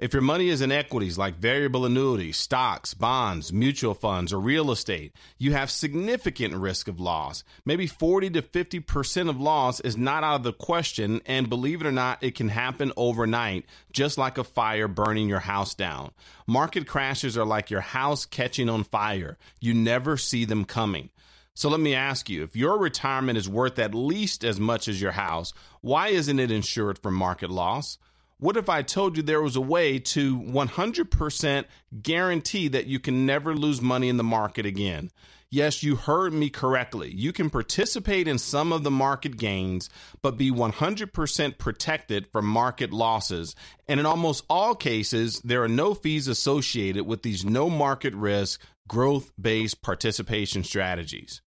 If 0.00 0.12
your 0.12 0.22
money 0.22 0.48
is 0.48 0.60
in 0.60 0.72
equities 0.72 1.16
like 1.16 1.36
variable 1.36 1.86
annuities, 1.86 2.36
stocks, 2.36 2.94
bonds, 2.94 3.52
mutual 3.52 3.94
funds, 3.94 4.32
or 4.32 4.40
real 4.40 4.72
estate, 4.72 5.12
you 5.38 5.52
have 5.52 5.70
significant 5.70 6.54
risk 6.54 6.88
of 6.88 6.98
loss. 6.98 7.44
Maybe 7.64 7.86
40 7.86 8.30
to 8.30 8.42
50% 8.42 9.30
of 9.30 9.40
loss 9.40 9.78
is 9.78 9.96
not 9.96 10.24
out 10.24 10.34
of 10.34 10.42
the 10.42 10.52
question, 10.52 11.20
and 11.26 11.48
believe 11.48 11.80
it 11.80 11.86
or 11.86 11.92
not, 11.92 12.24
it 12.24 12.34
can 12.34 12.48
happen 12.48 12.90
overnight, 12.96 13.66
just 13.92 14.18
like 14.18 14.36
a 14.36 14.42
fire 14.42 14.88
burning 14.88 15.28
your 15.28 15.38
house 15.38 15.76
down. 15.76 16.10
Market 16.44 16.88
crashes 16.88 17.38
are 17.38 17.46
like 17.46 17.70
your 17.70 17.80
house 17.80 18.26
catching 18.26 18.68
on 18.68 18.82
fire. 18.82 19.38
You 19.60 19.74
never 19.74 20.16
see 20.16 20.44
them 20.44 20.64
coming. 20.64 21.10
So 21.54 21.68
let 21.68 21.78
me 21.78 21.94
ask 21.94 22.28
you 22.28 22.42
if 22.42 22.56
your 22.56 22.78
retirement 22.78 23.38
is 23.38 23.48
worth 23.48 23.78
at 23.78 23.94
least 23.94 24.42
as 24.42 24.58
much 24.58 24.88
as 24.88 25.00
your 25.00 25.12
house, 25.12 25.52
why 25.82 26.08
isn't 26.08 26.40
it 26.40 26.50
insured 26.50 26.98
from 26.98 27.14
market 27.14 27.48
loss? 27.48 27.96
What 28.44 28.58
if 28.58 28.68
I 28.68 28.82
told 28.82 29.16
you 29.16 29.22
there 29.22 29.40
was 29.40 29.56
a 29.56 29.60
way 29.62 29.98
to 29.98 30.38
100% 30.38 31.64
guarantee 32.02 32.68
that 32.68 32.86
you 32.86 33.00
can 33.00 33.24
never 33.24 33.54
lose 33.54 33.80
money 33.80 34.10
in 34.10 34.18
the 34.18 34.22
market 34.22 34.66
again? 34.66 35.10
Yes, 35.48 35.82
you 35.82 35.96
heard 35.96 36.34
me 36.34 36.50
correctly. 36.50 37.10
You 37.10 37.32
can 37.32 37.48
participate 37.48 38.28
in 38.28 38.36
some 38.36 38.70
of 38.70 38.82
the 38.82 38.90
market 38.90 39.38
gains, 39.38 39.88
but 40.20 40.36
be 40.36 40.50
100% 40.50 41.56
protected 41.56 42.26
from 42.26 42.44
market 42.44 42.92
losses. 42.92 43.56
And 43.88 43.98
in 43.98 44.04
almost 44.04 44.44
all 44.50 44.74
cases, 44.74 45.40
there 45.40 45.62
are 45.62 45.66
no 45.66 45.94
fees 45.94 46.28
associated 46.28 47.06
with 47.06 47.22
these 47.22 47.46
no 47.46 47.70
market 47.70 48.12
risk, 48.12 48.60
growth 48.86 49.32
based 49.40 49.80
participation 49.80 50.64
strategies. 50.64 51.40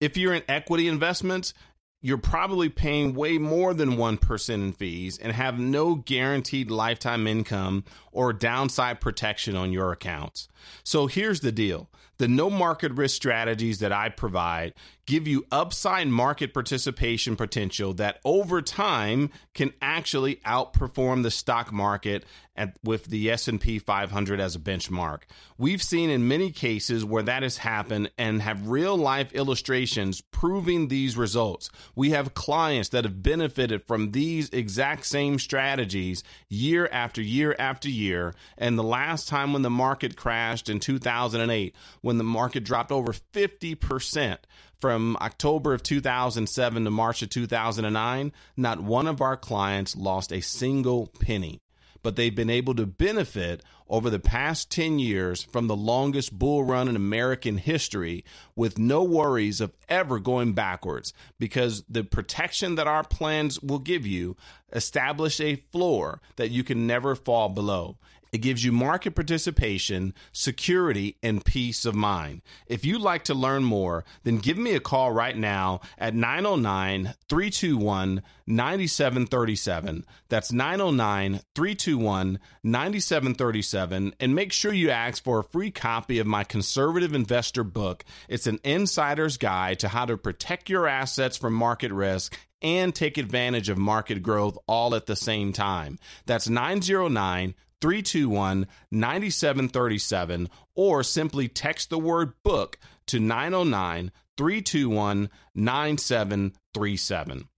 If 0.00 0.16
you're 0.16 0.32
in 0.32 0.44
equity 0.48 0.88
investments, 0.88 1.52
you're 2.00 2.18
probably 2.18 2.68
paying 2.68 3.14
way 3.14 3.36
more 3.38 3.74
than 3.74 3.96
1% 3.96 4.54
in 4.54 4.72
fees 4.72 5.18
and 5.18 5.32
have 5.32 5.58
no 5.58 5.96
guaranteed 5.96 6.70
lifetime 6.70 7.26
income 7.26 7.84
or 8.10 8.32
downside 8.32 9.00
protection 9.00 9.54
on 9.54 9.72
your 9.72 9.92
accounts. 9.92 10.48
So 10.82 11.06
here's 11.06 11.40
the 11.40 11.52
deal 11.52 11.88
the 12.18 12.28
no 12.28 12.50
market 12.50 12.92
risk 12.92 13.16
strategies 13.16 13.78
that 13.78 13.92
I 13.92 14.10
provide 14.10 14.74
give 15.10 15.26
you 15.26 15.44
upside 15.50 16.06
market 16.06 16.54
participation 16.54 17.34
potential 17.34 17.92
that 17.94 18.20
over 18.24 18.62
time 18.62 19.28
can 19.54 19.72
actually 19.82 20.36
outperform 20.46 21.24
the 21.24 21.32
stock 21.32 21.72
market 21.72 22.24
at, 22.54 22.76
with 22.84 23.06
the 23.06 23.28
S&P 23.28 23.80
500 23.80 24.38
as 24.38 24.54
a 24.54 24.60
benchmark. 24.60 25.22
We've 25.58 25.82
seen 25.82 26.10
in 26.10 26.28
many 26.28 26.52
cases 26.52 27.04
where 27.04 27.24
that 27.24 27.42
has 27.42 27.56
happened 27.56 28.12
and 28.18 28.40
have 28.40 28.68
real 28.68 28.96
life 28.96 29.32
illustrations 29.32 30.20
proving 30.20 30.86
these 30.86 31.16
results. 31.16 31.70
We 31.96 32.10
have 32.10 32.34
clients 32.34 32.90
that 32.90 33.02
have 33.02 33.20
benefited 33.20 33.82
from 33.88 34.12
these 34.12 34.48
exact 34.50 35.06
same 35.06 35.40
strategies 35.40 36.22
year 36.48 36.88
after 36.92 37.20
year 37.20 37.56
after 37.58 37.88
year 37.88 38.34
and 38.56 38.78
the 38.78 38.84
last 38.84 39.26
time 39.26 39.52
when 39.52 39.62
the 39.62 39.70
market 39.70 40.16
crashed 40.16 40.68
in 40.68 40.78
2008 40.78 41.74
when 42.00 42.18
the 42.18 42.24
market 42.24 42.62
dropped 42.62 42.92
over 42.92 43.12
50% 43.12 44.38
from 44.80 45.16
October 45.20 45.74
of 45.74 45.82
2007 45.82 46.84
to 46.84 46.90
March 46.90 47.22
of 47.22 47.30
2009, 47.30 48.32
not 48.56 48.80
one 48.80 49.06
of 49.06 49.20
our 49.20 49.36
clients 49.36 49.96
lost 49.96 50.32
a 50.32 50.40
single 50.40 51.06
penny 51.06 51.60
but 52.02 52.16
they've 52.16 52.34
been 52.34 52.50
able 52.50 52.74
to 52.74 52.86
benefit 52.86 53.62
over 53.88 54.08
the 54.08 54.18
past 54.18 54.70
10 54.70 54.98
years 54.98 55.42
from 55.42 55.66
the 55.66 55.76
longest 55.76 56.38
bull 56.38 56.62
run 56.64 56.88
in 56.88 56.96
American 56.96 57.58
history 57.58 58.24
with 58.54 58.78
no 58.78 59.02
worries 59.02 59.60
of 59.60 59.72
ever 59.88 60.18
going 60.18 60.52
backwards 60.52 61.12
because 61.38 61.82
the 61.88 62.04
protection 62.04 62.76
that 62.76 62.86
our 62.86 63.04
plans 63.04 63.60
will 63.60 63.78
give 63.78 64.06
you 64.06 64.36
establish 64.72 65.40
a 65.40 65.56
floor 65.56 66.20
that 66.36 66.50
you 66.50 66.62
can 66.62 66.86
never 66.86 67.14
fall 67.14 67.48
below. 67.48 67.96
It 68.32 68.38
gives 68.38 68.64
you 68.64 68.72
market 68.72 69.14
participation, 69.14 70.14
security, 70.32 71.16
and 71.22 71.44
peace 71.44 71.84
of 71.84 71.94
mind. 71.94 72.42
If 72.66 72.84
you'd 72.84 73.00
like 73.00 73.24
to 73.24 73.34
learn 73.34 73.64
more, 73.64 74.04
then 74.22 74.38
give 74.38 74.56
me 74.56 74.74
a 74.74 74.80
call 74.80 75.10
right 75.12 75.36
now 75.36 75.80
at 75.98 76.14
909 76.14 77.14
321 77.28 78.22
9737. 78.46 80.04
That's 80.28 80.52
909 80.52 81.40
321 81.54 82.38
9737. 82.62 84.14
And 84.20 84.34
make 84.34 84.52
sure 84.52 84.72
you 84.72 84.90
ask 84.90 85.22
for 85.22 85.40
a 85.40 85.44
free 85.44 85.70
copy 85.70 86.18
of 86.18 86.26
my 86.26 86.44
conservative 86.44 87.14
investor 87.14 87.64
book. 87.64 88.04
It's 88.28 88.46
an 88.46 88.60
insider's 88.64 89.36
guide 89.36 89.80
to 89.80 89.88
how 89.88 90.06
to 90.06 90.16
protect 90.16 90.68
your 90.68 90.86
assets 90.86 91.36
from 91.36 91.54
market 91.54 91.92
risk 91.92 92.38
and 92.62 92.94
take 92.94 93.18
advantage 93.18 93.68
of 93.68 93.78
market 93.78 94.22
growth 94.22 94.58
all 94.66 94.94
at 94.94 95.06
the 95.06 95.16
same 95.16 95.52
time. 95.52 95.98
That's 96.26 96.48
909 96.48 97.54
321 97.80 98.66
9737 98.90 100.48
or 100.74 101.02
simply 101.02 101.48
text 101.48 101.90
the 101.90 101.98
word 101.98 102.34
book 102.42 102.78
to 103.06 103.18
909 103.18 104.12
321 104.36 105.30
9737. 105.54 107.48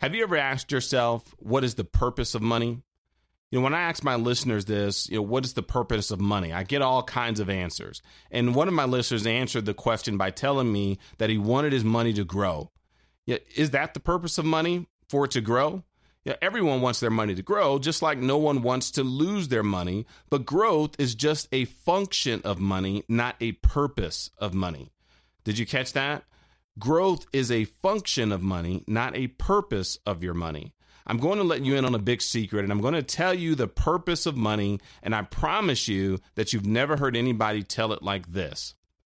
Have 0.00 0.14
you 0.14 0.22
ever 0.24 0.36
asked 0.36 0.72
yourself, 0.72 1.34
what 1.38 1.62
is 1.64 1.76
the 1.76 1.84
purpose 1.84 2.34
of 2.34 2.42
money? 2.42 2.82
You 3.50 3.58
know, 3.58 3.64
when 3.64 3.74
I 3.74 3.82
ask 3.82 4.02
my 4.02 4.16
listeners 4.16 4.64
this, 4.64 5.08
you 5.10 5.16
know, 5.16 5.22
what 5.22 5.44
is 5.44 5.52
the 5.52 5.62
purpose 5.62 6.10
of 6.10 6.20
money? 6.20 6.52
I 6.52 6.62
get 6.62 6.80
all 6.80 7.02
kinds 7.02 7.38
of 7.38 7.50
answers. 7.50 8.00
And 8.30 8.54
one 8.54 8.66
of 8.66 8.74
my 8.74 8.86
listeners 8.86 9.26
answered 9.26 9.66
the 9.66 9.74
question 9.74 10.16
by 10.16 10.30
telling 10.30 10.72
me 10.72 10.98
that 11.18 11.28
he 11.28 11.38
wanted 11.38 11.72
his 11.72 11.84
money 11.84 12.12
to 12.14 12.24
grow. 12.24 12.70
Is 13.26 13.70
that 13.70 13.94
the 13.94 14.00
purpose 14.00 14.38
of 14.38 14.44
money? 14.44 14.86
For 15.08 15.26
it 15.26 15.32
to 15.32 15.42
grow? 15.42 15.84
Yeah, 16.24 16.36
everyone 16.40 16.80
wants 16.80 17.00
their 17.00 17.10
money 17.10 17.34
to 17.34 17.42
grow, 17.42 17.80
just 17.80 18.00
like 18.00 18.18
no 18.18 18.38
one 18.38 18.62
wants 18.62 18.92
to 18.92 19.02
lose 19.02 19.48
their 19.48 19.64
money. 19.64 20.06
But 20.30 20.46
growth 20.46 20.94
is 20.98 21.16
just 21.16 21.48
a 21.50 21.64
function 21.64 22.40
of 22.44 22.60
money, 22.60 23.04
not 23.08 23.34
a 23.40 23.52
purpose 23.52 24.30
of 24.38 24.54
money. 24.54 24.92
Did 25.42 25.58
you 25.58 25.66
catch 25.66 25.92
that? 25.94 26.24
Growth 26.78 27.26
is 27.32 27.50
a 27.50 27.64
function 27.64 28.30
of 28.30 28.40
money, 28.40 28.84
not 28.86 29.16
a 29.16 29.26
purpose 29.26 29.98
of 30.06 30.22
your 30.22 30.34
money. 30.34 30.72
I'm 31.06 31.18
going 31.18 31.38
to 31.38 31.44
let 31.44 31.64
you 31.64 31.74
in 31.74 31.84
on 31.84 31.94
a 31.94 31.98
big 31.98 32.22
secret 32.22 32.62
and 32.62 32.72
I'm 32.72 32.80
going 32.80 32.94
to 32.94 33.02
tell 33.02 33.34
you 33.34 33.56
the 33.56 33.66
purpose 33.66 34.24
of 34.24 34.36
money. 34.36 34.78
And 35.02 35.14
I 35.14 35.22
promise 35.22 35.88
you 35.88 36.20
that 36.36 36.52
you've 36.52 36.64
never 36.64 36.96
heard 36.96 37.16
anybody 37.16 37.64
tell 37.64 37.92
it 37.92 38.02
like 38.02 38.32
this. 38.32 38.74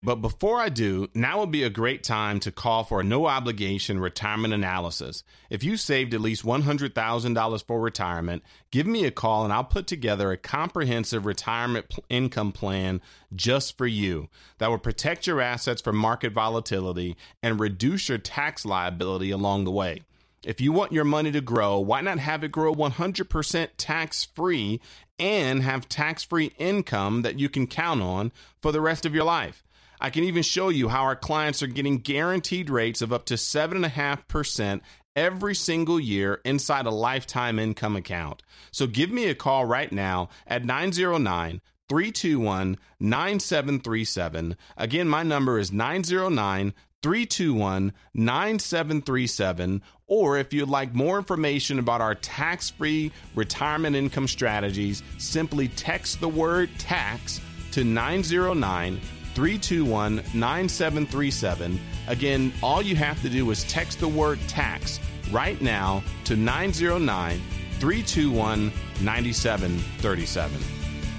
But 0.06 0.16
before 0.16 0.60
I 0.60 0.68
do, 0.68 1.08
now 1.14 1.40
would 1.40 1.52
be 1.52 1.64
a 1.64 1.70
great 1.70 2.04
time 2.04 2.42
to 2.42 2.52
call 2.52 2.84
for 2.84 3.00
a 3.00 3.06
no 3.06 3.26
obligation 3.26 4.02
retirement 4.02 4.54
analysis. 4.54 5.24
If 5.50 5.64
you 5.64 5.78
saved 5.78 6.14
at 6.14 6.20
least 6.20 6.44
$100,000 6.44 7.64
for 7.66 7.80
retirement, 7.80 8.44
give 8.70 8.86
me 8.86 9.06
a 9.06 9.12
call 9.12 9.46
and 9.46 9.54
I'll 9.54 9.64
put 9.64 9.88
together 9.88 10.30
a 10.30 10.38
comprehensive 10.38 11.26
retirement 11.26 11.88
p- 11.88 12.04
income 12.10 12.52
plan 12.52 13.00
just 13.34 13.78
for 13.78 13.88
you 13.88 14.28
that 14.58 14.70
will 14.70 14.78
protect 14.78 15.26
your 15.26 15.40
assets 15.40 15.82
from 15.82 15.96
market 15.96 16.34
volatility 16.34 17.16
and 17.42 17.62
reduce 17.62 18.10
your 18.10 18.18
tax 18.18 18.66
liability 18.66 19.32
along 19.32 19.64
the 19.64 19.72
way. 19.72 20.02
If 20.44 20.60
you 20.60 20.74
want 20.74 20.92
your 20.92 21.06
money 21.06 21.32
to 21.32 21.40
grow, 21.40 21.80
why 21.80 22.02
not 22.02 22.20
have 22.20 22.44
it 22.44 22.52
grow 22.52 22.76
100% 22.76 23.68
tax 23.78 24.26
free 24.36 24.82
and 25.18 25.64
have 25.64 25.88
tax 25.88 26.26
free 26.26 26.52
income 26.58 27.22
that 27.22 27.40
you 27.40 27.48
can 27.48 27.68
count 27.68 28.02
on 28.02 28.34
for 28.62 28.74
the 28.74 28.82
rest 28.82 29.06
of 29.06 29.16
your 29.16 29.24
life? 29.24 29.64
I 30.04 30.10
can 30.10 30.26
even 30.26 30.44
show 30.44 30.68
you 30.68 30.90
how 30.90 31.04
our 31.04 31.16
clients 31.16 31.64
are 31.64 31.68
getting 31.68 31.98
guaranteed 31.98 32.70
rates 32.70 33.02
of 33.02 33.14
up 33.14 33.24
to 33.28 33.36
7.5% 33.36 34.82
every 35.16 35.56
single 35.56 35.98
year 35.98 36.42
inside 36.44 36.86
a 36.86 36.92
lifetime 36.92 37.58
income 37.58 37.96
account. 37.96 38.44
So 38.72 38.86
give 38.86 39.10
me 39.12 39.30
a 39.30 39.36
call 39.36 39.64
right 39.64 39.90
now 39.90 40.28
at 40.46 40.66
909 40.66 41.62
321 41.88 42.78
9737. 43.00 44.58
Again, 44.76 45.08
my 45.08 45.24
number 45.24 45.58
is 45.58 45.72
909 45.72 46.74
321 47.02 47.94
9737. 48.14 49.82
Or 50.08 50.38
if 50.38 50.52
you'd 50.52 50.68
like 50.68 50.94
more 50.94 51.18
information 51.18 51.80
about 51.80 52.02
our 52.02 52.16
tax 52.16 52.72
free 52.72 53.14
retirement 53.36 53.96
income 53.96 54.28
strategies, 54.28 55.02
simply 55.18 55.70
text 55.70 56.20
the 56.20 56.28
word 56.28 56.70
tax 56.78 57.40
to 57.72 57.86
909 57.86 59.00
321 59.34 60.16
9737. 60.34 61.80
Again, 62.08 62.54
all 62.62 62.82
you 62.82 62.96
have 62.96 63.22
to 63.22 63.30
do 63.30 63.50
is 63.52 63.64
text 63.66 64.00
the 64.00 64.08
word 64.08 64.40
tax 64.48 65.00
right 65.32 65.60
now 65.62 66.04
to 66.26 66.36
909 66.36 67.42
321 67.80 68.72
9737. 69.02 70.62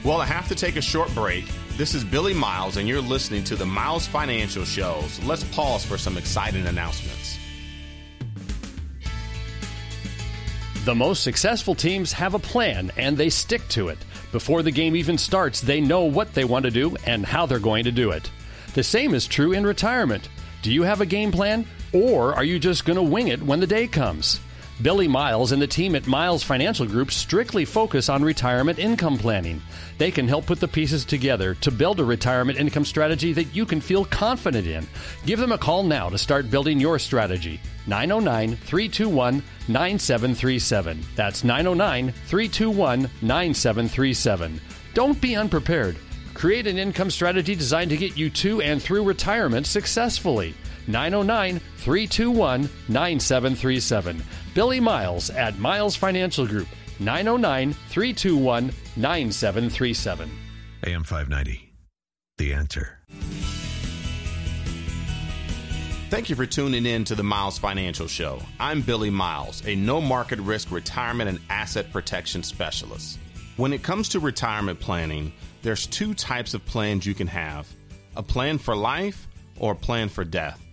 Well, 0.05 0.21
I 0.21 0.27
have 0.27 0.49
to 0.49 0.55
take 0.55 0.77
a 0.77 0.83
short 0.83 1.13
break. 1.15 1.45
This 1.77 1.95
is 1.95 2.05
Billy 2.05 2.35
Miles, 2.35 2.77
and 2.77 2.89
you're 2.89 3.01
listening 3.01 3.43
to 3.45 3.57
the 3.57 3.67
Miles 3.67 4.07
Financial 4.07 4.65
Shows. 4.65 5.23
Let's 5.25 5.45
pause 5.45 5.85
for 5.85 5.99
some 5.99 6.17
exciting 6.17 6.67
announcements. 6.67 7.39
The 10.85 10.95
most 10.95 11.23
successful 11.23 11.75
teams 11.75 12.13
have 12.13 12.35
a 12.35 12.39
plan 12.39 12.93
and 12.99 13.17
they 13.17 13.31
stick 13.31 13.67
to 13.69 13.89
it. 13.89 13.97
Before 14.33 14.63
the 14.63 14.71
game 14.71 14.95
even 14.95 15.17
starts, 15.17 15.63
they 15.63 15.81
know 15.81 16.05
what 16.05 16.35
they 16.35 16.45
want 16.45 16.67
to 16.67 16.71
do 16.71 16.95
and 17.07 17.25
how 17.25 17.47
they're 17.47 17.59
going 17.59 17.85
to 17.85 17.91
do 17.91 18.11
it. 18.11 18.31
The 18.75 18.83
same 18.83 19.15
is 19.15 19.27
true 19.27 19.53
in 19.53 19.65
retirement. 19.65 20.29
Do 20.61 20.71
you 20.71 20.83
have 20.83 21.01
a 21.01 21.07
game 21.07 21.33
plan, 21.33 21.65
or 21.95 22.35
are 22.35 22.45
you 22.45 22.59
just 22.59 22.85
going 22.85 22.97
to 22.97 23.03
wing 23.03 23.29
it 23.29 23.43
when 23.43 23.61
the 23.61 23.67
day 23.67 23.87
comes? 23.87 24.41
Billy 24.83 25.07
Miles 25.07 25.53
and 25.53 25.63
the 25.63 25.67
team 25.67 25.95
at 25.95 26.09
Miles 26.09 26.43
Financial 26.43 26.85
Group 26.85 27.13
strictly 27.13 27.65
focus 27.65 28.09
on 28.09 28.25
retirement 28.25 28.79
income 28.79 29.17
planning. 29.17 29.63
They 29.99 30.11
can 30.11 30.27
help 30.27 30.47
put 30.47 30.59
the 30.59 30.67
pieces 30.67 31.05
together 31.05 31.55
to 31.57 31.71
build 31.71 32.01
a 32.01 32.05
retirement 32.05 32.59
income 32.59 32.85
strategy 32.85 33.33
that 33.35 33.55
you 33.55 33.67
can 33.67 33.81
feel 33.81 34.05
confident 34.05 34.67
in. 34.67 34.87
Give 35.27 35.39
them 35.39 35.53
a 35.53 35.59
call 35.59 35.85
now 35.85 36.09
to 36.09 36.19
start 36.19 36.51
building 36.51 36.81
your 36.81 36.99
strategy. 36.99 37.61
909 37.87 38.57
321 38.57 39.43
9737. 39.69 41.05
That's 41.15 41.45
909 41.45 42.13
321 42.27 43.11
9737. 43.23 44.61
Don't 44.93 45.21
be 45.21 45.37
unprepared. 45.37 45.97
Create 46.35 46.67
an 46.67 46.79
income 46.79 47.11
strategy 47.11 47.55
designed 47.55 47.91
to 47.91 47.97
get 47.97 48.17
you 48.17 48.29
to 48.29 48.61
and 48.61 48.83
through 48.83 49.05
retirement 49.05 49.69
successfully. 49.69 50.55
909 50.87 51.61
321 51.79 52.69
9737. 52.89 54.23
Billy 54.55 54.81
Miles 54.81 55.31
at 55.31 55.59
Miles 55.59 55.97
Financial 55.97 56.47
Group, 56.47 56.69
909 57.01 57.73
321 57.73 58.73
9737. 58.97 60.31
AM 60.87 61.05
590. 61.05 61.73
The 62.37 62.53
answer. 62.53 62.99
Thank 66.11 66.31
you 66.31 66.37
for 66.37 66.47
tuning 66.47 66.87
in 66.87 67.03
to 67.05 67.17
the 67.17 67.25
Miles 67.25 67.59
Financial 67.59 68.07
Show. 68.07 68.41
I'm 68.61 68.83
Billy 68.83 69.11
Miles, 69.11 69.67
a 69.67 69.75
no 69.75 70.01
market 70.01 70.39
risk 70.39 70.71
retirement 70.71 71.29
and 71.29 71.41
asset 71.51 71.91
protection 71.91 72.43
specialist. 72.43 73.19
When 73.57 73.73
it 73.73 73.83
comes 73.83 74.09
to 74.11 74.21
retirement 74.21 74.79
planning, 74.79 75.33
there's 75.63 75.87
two 75.87 76.15
types 76.15 76.55
of 76.55 76.65
plans 76.67 77.07
you 77.07 77.15
can 77.15 77.27
have 77.27 77.67
a 78.17 78.23
plan 78.23 78.59
for 78.59 78.77
life 78.77 79.27
or 79.59 79.73
a 79.73 79.77
plan 79.77 80.09
for 80.09 80.23
death. 80.23 80.64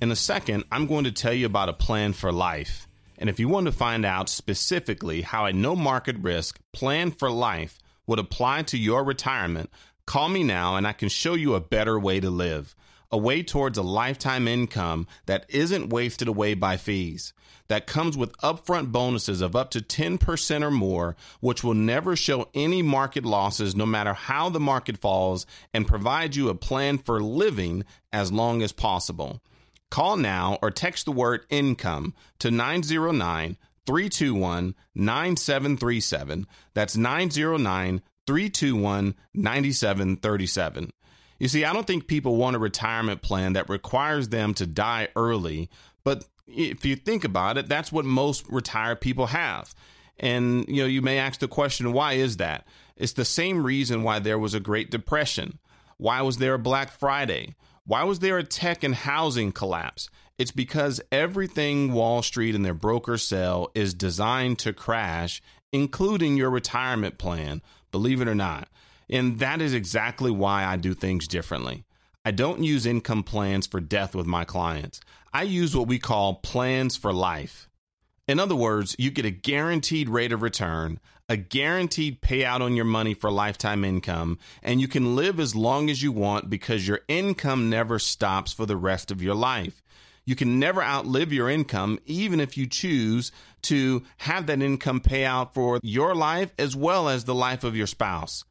In 0.00 0.12
a 0.12 0.16
second, 0.16 0.62
I'm 0.70 0.86
going 0.86 1.02
to 1.04 1.10
tell 1.10 1.32
you 1.32 1.46
about 1.46 1.68
a 1.68 1.72
plan 1.72 2.12
for 2.12 2.30
life. 2.30 2.86
And 3.18 3.28
if 3.28 3.40
you 3.40 3.48
want 3.48 3.66
to 3.66 3.72
find 3.72 4.06
out 4.06 4.28
specifically 4.28 5.22
how 5.22 5.44
a 5.44 5.52
no 5.52 5.74
market 5.74 6.16
risk 6.20 6.60
plan 6.72 7.10
for 7.10 7.32
life 7.32 7.80
would 8.06 8.20
apply 8.20 8.62
to 8.62 8.78
your 8.78 9.02
retirement, 9.02 9.70
call 10.06 10.28
me 10.28 10.44
now 10.44 10.76
and 10.76 10.86
I 10.86 10.92
can 10.92 11.08
show 11.08 11.34
you 11.34 11.54
a 11.56 11.60
better 11.60 11.98
way 11.98 12.20
to 12.20 12.30
live. 12.30 12.76
A 13.10 13.18
way 13.18 13.42
towards 13.42 13.76
a 13.76 13.82
lifetime 13.82 14.46
income 14.46 15.08
that 15.26 15.46
isn't 15.48 15.90
wasted 15.90 16.28
away 16.28 16.54
by 16.54 16.76
fees, 16.76 17.32
that 17.66 17.88
comes 17.88 18.16
with 18.16 18.36
upfront 18.36 18.92
bonuses 18.92 19.40
of 19.40 19.56
up 19.56 19.72
to 19.72 19.80
10% 19.80 20.62
or 20.62 20.70
more, 20.70 21.16
which 21.40 21.64
will 21.64 21.74
never 21.74 22.14
show 22.14 22.48
any 22.54 22.82
market 22.82 23.24
losses 23.24 23.74
no 23.74 23.86
matter 23.86 24.12
how 24.12 24.48
the 24.48 24.60
market 24.60 24.98
falls, 24.98 25.44
and 25.74 25.88
provide 25.88 26.36
you 26.36 26.50
a 26.50 26.54
plan 26.54 26.98
for 26.98 27.20
living 27.20 27.84
as 28.12 28.30
long 28.30 28.62
as 28.62 28.70
possible. 28.70 29.40
Call 29.90 30.16
now 30.16 30.58
or 30.62 30.70
text 30.70 31.04
the 31.04 31.12
word 31.12 31.46
income 31.48 32.14
to 32.40 32.50
909 32.50 33.56
321 33.86 34.74
9737. 34.94 36.46
That's 36.74 36.96
909 36.96 38.02
321 38.26 39.14
9737. 39.34 40.92
You 41.38 41.48
see, 41.48 41.64
I 41.64 41.72
don't 41.72 41.86
think 41.86 42.06
people 42.06 42.36
want 42.36 42.56
a 42.56 42.58
retirement 42.58 43.22
plan 43.22 43.54
that 43.54 43.68
requires 43.68 44.28
them 44.28 44.54
to 44.54 44.66
die 44.66 45.08
early, 45.16 45.70
but 46.04 46.24
if 46.46 46.84
you 46.84 46.96
think 46.96 47.24
about 47.24 47.56
it, 47.58 47.68
that's 47.68 47.92
what 47.92 48.04
most 48.04 48.46
retired 48.48 49.00
people 49.00 49.26
have. 49.26 49.74
And 50.18 50.66
you 50.68 50.82
know, 50.82 50.88
you 50.88 51.00
may 51.00 51.18
ask 51.18 51.40
the 51.40 51.48
question, 51.48 51.92
why 51.92 52.14
is 52.14 52.38
that? 52.38 52.66
It's 52.96 53.12
the 53.12 53.24
same 53.24 53.64
reason 53.64 54.02
why 54.02 54.18
there 54.18 54.38
was 54.38 54.54
a 54.54 54.60
Great 54.60 54.90
Depression. 54.90 55.58
Why 55.96 56.22
was 56.22 56.38
there 56.38 56.54
a 56.54 56.58
Black 56.58 56.90
Friday? 56.90 57.54
Why 57.88 58.04
was 58.04 58.18
there 58.18 58.36
a 58.36 58.44
tech 58.44 58.84
and 58.84 58.94
housing 58.94 59.50
collapse? 59.50 60.10
It's 60.36 60.50
because 60.50 61.00
everything 61.10 61.94
Wall 61.94 62.20
Street 62.20 62.54
and 62.54 62.62
their 62.62 62.74
brokers 62.74 63.22
sell 63.22 63.70
is 63.74 63.94
designed 63.94 64.58
to 64.58 64.74
crash, 64.74 65.40
including 65.72 66.36
your 66.36 66.50
retirement 66.50 67.16
plan, 67.16 67.62
believe 67.90 68.20
it 68.20 68.28
or 68.28 68.34
not. 68.34 68.68
And 69.08 69.38
that 69.38 69.62
is 69.62 69.72
exactly 69.72 70.30
why 70.30 70.66
I 70.66 70.76
do 70.76 70.92
things 70.92 71.26
differently. 71.26 71.84
I 72.26 72.30
don't 72.30 72.62
use 72.62 72.84
income 72.84 73.22
plans 73.22 73.66
for 73.66 73.80
death 73.80 74.14
with 74.14 74.26
my 74.26 74.44
clients. 74.44 75.00
I 75.32 75.44
use 75.44 75.74
what 75.74 75.88
we 75.88 75.98
call 75.98 76.34
plans 76.34 76.94
for 76.94 77.10
life. 77.10 77.70
In 78.26 78.38
other 78.38 78.54
words, 78.54 78.96
you 78.98 79.10
get 79.10 79.24
a 79.24 79.30
guaranteed 79.30 80.10
rate 80.10 80.32
of 80.32 80.42
return, 80.42 81.00
a 81.28 81.36
guaranteed 81.36 82.22
payout 82.22 82.60
on 82.60 82.74
your 82.74 82.84
money 82.84 83.12
for 83.12 83.30
lifetime 83.30 83.84
income, 83.84 84.38
and 84.62 84.80
you 84.80 84.88
can 84.88 85.14
live 85.14 85.38
as 85.38 85.54
long 85.54 85.90
as 85.90 86.02
you 86.02 86.10
want 86.10 86.48
because 86.48 86.88
your 86.88 87.00
income 87.06 87.68
never 87.68 87.98
stops 87.98 88.52
for 88.52 88.64
the 88.64 88.76
rest 88.76 89.10
of 89.10 89.22
your 89.22 89.34
life. 89.34 89.82
You 90.24 90.36
can 90.36 90.58
never 90.58 90.82
outlive 90.82 91.32
your 91.32 91.48
income, 91.48 91.98
even 92.06 92.40
if 92.40 92.56
you 92.56 92.66
choose 92.66 93.32
to 93.62 94.02
have 94.18 94.46
that 94.46 94.62
income 94.62 95.00
pay 95.00 95.24
out 95.24 95.54
for 95.54 95.80
your 95.82 96.14
life 96.14 96.52
as 96.58 96.76
well 96.76 97.08
as 97.08 97.24
the 97.24 97.34
life 97.34 97.64
of 97.64 97.76
your 97.76 97.86
spouse. 97.86 98.44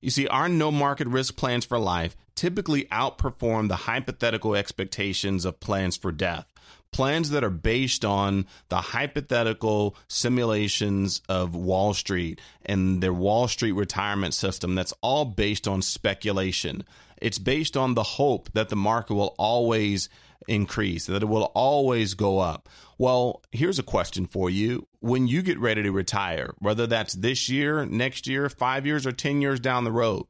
You 0.00 0.10
see, 0.10 0.26
our 0.26 0.48
no 0.48 0.70
market 0.70 1.08
risk 1.08 1.36
plans 1.36 1.64
for 1.64 1.78
life 1.78 2.16
typically 2.34 2.84
outperform 2.86 3.68
the 3.68 3.76
hypothetical 3.76 4.54
expectations 4.54 5.44
of 5.44 5.60
plans 5.60 5.96
for 5.96 6.12
death 6.12 6.46
plans 6.92 7.30
that 7.30 7.42
are 7.42 7.50
based 7.50 8.04
on 8.04 8.46
the 8.68 8.76
hypothetical 8.76 9.96
simulations 10.08 11.22
of 11.28 11.54
Wall 11.54 11.94
Street 11.94 12.40
and 12.64 13.02
their 13.02 13.12
Wall 13.12 13.48
Street 13.48 13.72
retirement 13.72 14.34
system 14.34 14.74
that's 14.74 14.94
all 15.00 15.24
based 15.24 15.66
on 15.66 15.82
speculation. 15.82 16.84
It's 17.20 17.38
based 17.38 17.76
on 17.76 17.94
the 17.94 18.02
hope 18.02 18.50
that 18.52 18.68
the 18.68 18.76
market 18.76 19.14
will 19.14 19.34
always 19.38 20.08
increase, 20.48 21.06
that 21.06 21.22
it 21.22 21.28
will 21.28 21.50
always 21.54 22.14
go 22.14 22.38
up. 22.38 22.68
Well, 22.98 23.42
here's 23.52 23.78
a 23.78 23.84
question 23.84 24.26
for 24.26 24.50
you. 24.50 24.86
When 25.00 25.26
you 25.26 25.42
get 25.42 25.58
ready 25.58 25.82
to 25.82 25.90
retire, 25.90 26.54
whether 26.58 26.86
that's 26.86 27.14
this 27.14 27.48
year, 27.48 27.86
next 27.86 28.26
year, 28.26 28.48
five 28.48 28.86
years, 28.86 29.06
or 29.06 29.12
10 29.12 29.40
years 29.40 29.60
down 29.60 29.84
the 29.84 29.92
road, 29.92 30.26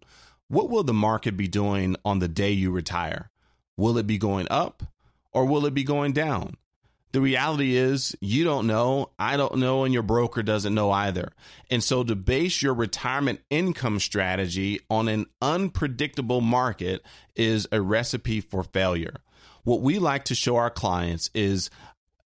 what 0.48 0.68
will 0.68 0.84
the 0.84 0.92
market 0.92 1.36
be 1.36 1.48
doing 1.48 1.96
on 2.04 2.18
the 2.18 2.28
day 2.28 2.50
you 2.50 2.70
retire? 2.70 3.30
Will 3.76 3.96
it 3.96 4.06
be 4.06 4.18
going 4.18 4.46
up? 4.50 4.82
Or 5.32 5.44
will 5.44 5.66
it 5.66 5.74
be 5.74 5.84
going 5.84 6.12
down? 6.12 6.56
The 7.12 7.20
reality 7.20 7.76
is, 7.76 8.16
you 8.20 8.42
don't 8.42 8.66
know, 8.66 9.10
I 9.18 9.36
don't 9.36 9.56
know, 9.56 9.84
and 9.84 9.92
your 9.92 10.02
broker 10.02 10.42
doesn't 10.42 10.74
know 10.74 10.90
either. 10.90 11.32
And 11.70 11.84
so, 11.84 12.02
to 12.04 12.16
base 12.16 12.62
your 12.62 12.72
retirement 12.72 13.40
income 13.50 14.00
strategy 14.00 14.80
on 14.88 15.08
an 15.08 15.26
unpredictable 15.42 16.40
market 16.40 17.02
is 17.36 17.68
a 17.70 17.82
recipe 17.82 18.40
for 18.40 18.62
failure. 18.62 19.16
What 19.64 19.82
we 19.82 19.98
like 19.98 20.24
to 20.24 20.34
show 20.34 20.56
our 20.56 20.70
clients 20.70 21.30
is 21.34 21.68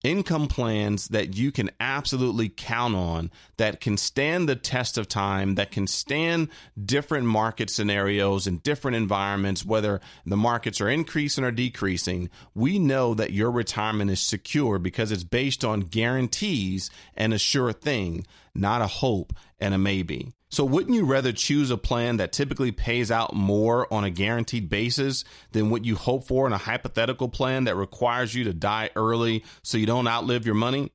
income 0.07 0.47
plans 0.47 1.09
that 1.09 1.37
you 1.37 1.51
can 1.51 1.69
absolutely 1.81 2.49
count 2.49 2.95
on 2.95 3.31
that 3.57 3.81
can 3.81 3.97
stand 3.97 4.49
the 4.49 4.55
test 4.55 4.97
of 4.97 5.09
time, 5.09 5.57
that 5.57 5.73
can 5.73 5.87
stand 5.89 6.49
different 6.83 7.27
market 7.27 7.69
scenarios 7.69 8.47
and 8.47 8.63
different 8.63 8.97
environments, 8.97 9.65
whether 9.65 10.01
the 10.25 10.37
markets 10.37 10.81
are 10.81 10.89
increasing 10.89 11.43
or 11.43 11.51
decreasing. 11.51 12.31
We 12.55 12.79
know 12.79 13.15
that 13.15 13.33
your 13.33 13.51
retirement 13.51 14.13
is 14.13 14.21
secure 14.21 14.79
because 14.79 15.11
it's 15.11 15.25
based 15.25 15.65
on 15.65 15.81
guarantees 15.81 16.89
and 17.17 17.35
a 17.35 17.39
sure 17.39 17.73
thing, 17.73 18.25
not 18.57 18.83
a 18.83 18.87
hope 18.87 19.33
and 19.59 19.75
a 19.75 19.79
maybe. 19.79 20.33
So, 20.49 20.65
wouldn't 20.65 20.95
you 20.95 21.05
rather 21.05 21.33
choose 21.33 21.71
a 21.71 21.77
plan 21.77 22.19
that 22.19 22.33
typically 22.33 22.73
pays 22.73 23.11
out 23.11 23.35
more 23.35 23.93
on 23.93 24.05
a 24.05 24.11
guaranteed 24.11 24.69
basis 24.69 25.25
than 25.53 25.71
what 25.71 25.85
you 25.85 25.97
hope 25.97 26.27
for 26.27 26.47
in 26.47 26.53
a 26.53 26.59
hypothetical 26.59 27.29
plan 27.29 27.65
that 27.65 27.77
requires 27.77 28.35
you 28.35 28.45
to 28.45 28.55
die 28.55 28.91
early 28.95 29.45
so 29.63 29.77
you 29.77 29.87
don't 29.87 30.07
outlive 30.07 30.47
your 30.47 30.55
money? 30.55 30.93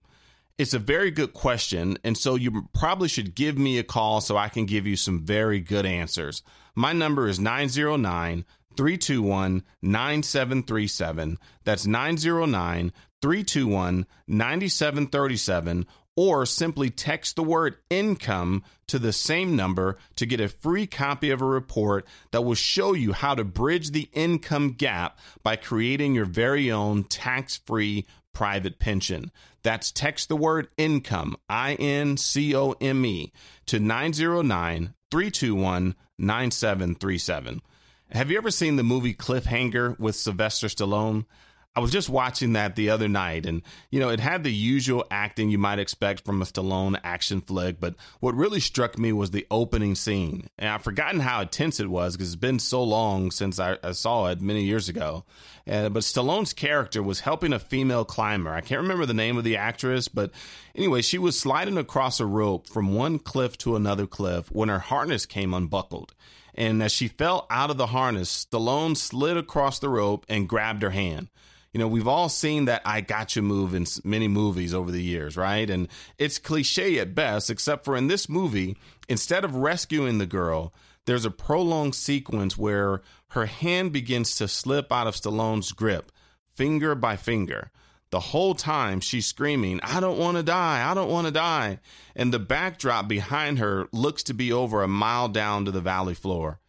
It's 0.58 0.74
a 0.74 0.80
very 0.80 1.12
good 1.12 1.34
question. 1.34 1.98
And 2.04 2.18
so 2.18 2.36
you 2.36 2.70
probably 2.74 3.08
should 3.08 3.36
give 3.36 3.58
me 3.58 3.78
a 3.78 3.84
call 3.84 4.22
so 4.22 4.38
I 4.38 4.48
can 4.48 4.66
give 4.66 4.88
you 4.88 4.96
some 4.96 5.26
very 5.26 5.60
good 5.60 5.86
answers. 5.86 6.44
My 6.76 6.94
number 6.94 7.28
is 7.28 7.40
909 7.40 8.46
321 8.78 9.64
9737. 9.82 11.38
That's 11.64 11.86
909 11.86 12.94
321 13.22 14.06
9737 14.28 15.88
or 16.22 16.46
simply 16.46 16.92
text 16.92 17.36
the 17.36 17.42
word 17.42 17.76
income 17.90 18.64
to 18.86 19.00
the 19.00 19.12
same 19.12 19.56
number 19.56 19.98
to 20.16 20.28
get 20.28 20.40
a 20.40 20.48
free 20.48 20.86
copy 20.86 21.32
of 21.32 21.42
a 21.42 21.46
report 21.46 22.06
that 22.30 22.44
will 22.44 22.54
show 22.54 22.94
you 22.94 23.12
how 23.12 23.34
to 23.34 23.44
bridge 23.44 23.90
the 23.90 24.08
income 24.14 24.70
gap 24.74 25.18
by 25.42 25.56
creating 25.56 26.14
your 26.14 26.26
very 26.26 26.72
own 26.72 27.04
tax 27.06 27.58
free 27.66 28.06
private 28.34 28.78
pension. 28.78 29.32
That's 29.64 29.92
text 29.92 30.30
the 30.30 30.36
word 30.36 30.68
income, 30.78 31.38
I 31.50 31.74
N 31.74 32.18
C 32.18 32.56
O 32.56 32.76
M 32.80 33.04
E, 33.04 33.32
to 33.66 33.80
909 33.80 34.94
321 35.10 35.96
9737. 36.20 37.64
Have 38.12 38.30
you 38.30 38.38
ever 38.38 38.52
seen 38.52 38.76
the 38.76 38.84
movie 38.84 39.16
Cliffhanger 39.16 39.98
with 39.98 40.16
Sylvester 40.16 40.68
Stallone? 40.68 41.26
I 41.74 41.80
was 41.80 41.92
just 41.92 42.10
watching 42.10 42.52
that 42.54 42.76
the 42.76 42.90
other 42.90 43.08
night, 43.08 43.46
and 43.46 43.62
you 43.92 44.02
know, 44.02 44.10
it 44.10 44.20
had 44.20 44.44
the 44.44 44.52
usual 44.52 45.06
acting 45.10 45.50
you 45.50 45.58
might 45.58 45.80
expect 45.80 46.26
from 46.26 46.42
a 46.42 46.46
Stallone 46.46 47.00
action 47.02 47.40
flick, 47.40 47.80
but 47.80 47.96
what 48.20 48.36
really 48.36 48.60
struck 48.60 49.00
me 49.00 49.14
was 49.14 49.32
the 49.32 49.48
opening 49.50 49.96
scene. 49.96 50.50
And 50.60 50.68
I've 50.68 50.84
forgotten 50.84 51.22
how 51.22 51.42
intense 51.42 51.80
it 51.80 51.90
was 51.90 52.18
because 52.18 52.34
it's 52.34 52.36
been 52.36 52.60
so 52.60 52.84
long 52.84 53.32
since 53.32 53.58
I, 53.58 53.78
I 53.82 53.94
saw 53.94 54.26
it 54.28 54.42
many 54.42 54.66
years 54.66 54.90
ago. 54.90 55.24
Uh, 55.66 55.88
but 55.88 56.04
Stallone's 56.04 56.52
character 56.52 57.02
was 57.02 57.22
helping 57.22 57.54
a 57.54 57.60
female 57.60 58.04
climber. 58.04 58.52
I 58.52 58.60
can't 58.60 58.82
remember 58.82 59.06
the 59.06 59.14
name 59.14 59.38
of 59.38 59.46
the 59.46 59.56
actress, 59.56 60.10
but 60.10 60.32
anyway, 60.76 61.02
she 61.02 61.18
was 61.18 61.40
sliding 61.40 61.78
across 61.78 62.20
a 62.20 62.26
rope 62.26 62.68
from 62.68 62.94
one 62.94 63.18
cliff 63.18 63.58
to 63.60 63.78
another 63.78 64.08
cliff 64.08 64.52
when 64.52 64.68
her 64.68 64.80
harness 64.80 65.26
came 65.26 65.54
unbuckled. 65.54 66.14
And 66.54 66.84
as 66.84 66.92
she 66.92 67.08
fell 67.08 67.48
out 67.50 67.70
of 67.70 67.78
the 67.78 67.88
harness, 67.88 68.46
Stallone 68.46 68.98
slid 68.98 69.38
across 69.38 69.80
the 69.80 69.88
rope 69.88 70.26
and 70.28 70.50
grabbed 70.50 70.82
her 70.82 70.90
hand 70.90 71.30
you 71.74 71.80
know, 71.80 71.88
we've 71.88 72.08
all 72.08 72.30
seen 72.30 72.66
that 72.66 72.82
I 72.84 73.02
gotcha 73.02 73.42
move 73.42 73.74
in 73.74 73.86
many 74.04 74.28
movies 74.28 74.74
over 74.74 74.92
the 74.92 75.02
years, 75.02 75.38
right? 75.38 75.70
And 75.70 75.88
it's 76.18 76.38
cliche 76.38 77.00
at 77.00 77.16
best, 77.16 77.50
except 77.50 77.86
for 77.86 77.96
in 77.96 78.08
this 78.08 78.28
movie, 78.28 78.78
instead 79.08 79.46
of 79.46 79.56
rescuing 79.56 80.18
the 80.18 80.26
girl, 80.26 80.74
there's 81.06 81.26
a 81.26 81.32
prolonged 81.32 81.96
sequence 81.96 82.58
where 82.58 83.02
her 83.30 83.46
hand 83.46 83.94
begins 83.94 84.36
to 84.36 84.48
slip 84.48 84.92
out 84.92 85.08
of 85.08 85.16
Stallone's 85.16 85.72
grip, 85.72 86.12
finger 86.56 86.94
by 86.94 87.16
finger. 87.16 87.72
The 88.12 88.20
whole 88.20 88.56
time 88.56 89.00
she's 89.00 89.26
screaming, 89.26 89.80
I 89.82 90.02
don't 90.02 90.20
want 90.20 90.36
to 90.36 90.44
die, 90.44 90.90
I 90.90 90.94
don't 90.94 91.10
want 91.10 91.28
to 91.28 91.32
die. 91.32 91.80
And 92.14 92.34
the 92.34 92.40
backdrop 92.40 93.08
behind 93.08 93.60
her 93.60 93.88
looks 93.94 94.24
to 94.24 94.34
be 94.34 94.52
over 94.52 94.84
a 94.84 94.88
mile 94.90 95.30
down 95.30 95.64
to 95.66 95.72
the 95.72 95.80
valley 95.80 96.14
floor 96.14 96.61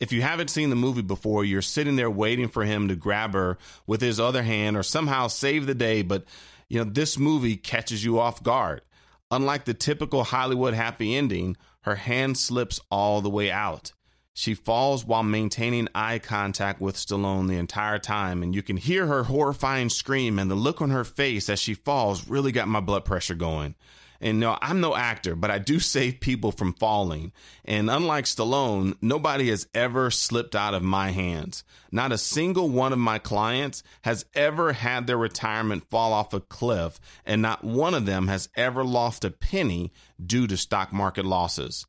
if 0.00 0.12
you 0.12 0.22
haven't 0.22 0.50
seen 0.50 0.70
the 0.70 0.76
movie 0.76 1.02
before, 1.02 1.44
you're 1.44 1.62
sitting 1.62 1.96
there 1.96 2.10
waiting 2.10 2.48
for 2.48 2.64
him 2.64 2.88
to 2.88 2.96
grab 2.96 3.34
her 3.34 3.58
with 3.86 4.00
his 4.00 4.20
other 4.20 4.42
hand 4.42 4.76
or 4.76 4.82
somehow 4.82 5.26
save 5.26 5.66
the 5.66 5.74
day. 5.74 6.02
But, 6.02 6.24
you 6.68 6.78
know, 6.78 6.90
this 6.90 7.18
movie 7.18 7.56
catches 7.56 8.04
you 8.04 8.18
off 8.18 8.42
guard. 8.42 8.82
Unlike 9.30 9.64
the 9.64 9.74
typical 9.74 10.24
Hollywood 10.24 10.74
happy 10.74 11.14
ending, 11.14 11.56
her 11.82 11.96
hand 11.96 12.38
slips 12.38 12.80
all 12.90 13.20
the 13.20 13.30
way 13.30 13.50
out. 13.50 13.92
She 14.32 14.54
falls 14.54 15.04
while 15.04 15.24
maintaining 15.24 15.88
eye 15.96 16.20
contact 16.20 16.80
with 16.80 16.94
Stallone 16.94 17.48
the 17.48 17.56
entire 17.56 17.98
time, 17.98 18.42
and 18.44 18.54
you 18.54 18.62
can 18.62 18.76
hear 18.76 19.06
her 19.06 19.24
horrifying 19.24 19.88
scream, 19.88 20.38
and 20.38 20.48
the 20.48 20.54
look 20.54 20.80
on 20.80 20.90
her 20.90 21.02
face 21.02 21.48
as 21.48 21.58
she 21.58 21.74
falls 21.74 22.28
really 22.28 22.52
got 22.52 22.68
my 22.68 22.78
blood 22.78 23.04
pressure 23.04 23.34
going. 23.34 23.74
And 24.20 24.40
no, 24.40 24.58
I'm 24.60 24.80
no 24.80 24.96
actor, 24.96 25.36
but 25.36 25.50
I 25.50 25.58
do 25.58 25.78
save 25.78 26.18
people 26.18 26.50
from 26.50 26.72
falling. 26.72 27.32
And 27.64 27.88
unlike 27.88 28.24
Stallone, 28.24 28.96
nobody 29.00 29.48
has 29.50 29.68
ever 29.74 30.10
slipped 30.10 30.56
out 30.56 30.74
of 30.74 30.82
my 30.82 31.10
hands. 31.10 31.62
Not 31.92 32.10
a 32.10 32.18
single 32.18 32.68
one 32.68 32.92
of 32.92 32.98
my 32.98 33.18
clients 33.18 33.84
has 34.02 34.24
ever 34.34 34.72
had 34.72 35.06
their 35.06 35.16
retirement 35.16 35.88
fall 35.88 36.12
off 36.12 36.34
a 36.34 36.40
cliff, 36.40 36.98
and 37.24 37.40
not 37.40 37.62
one 37.62 37.94
of 37.94 38.06
them 38.06 38.26
has 38.26 38.48
ever 38.56 38.84
lost 38.84 39.24
a 39.24 39.30
penny 39.30 39.92
due 40.24 40.48
to 40.48 40.56
stock 40.56 40.92
market 40.92 41.24
losses. 41.24 41.86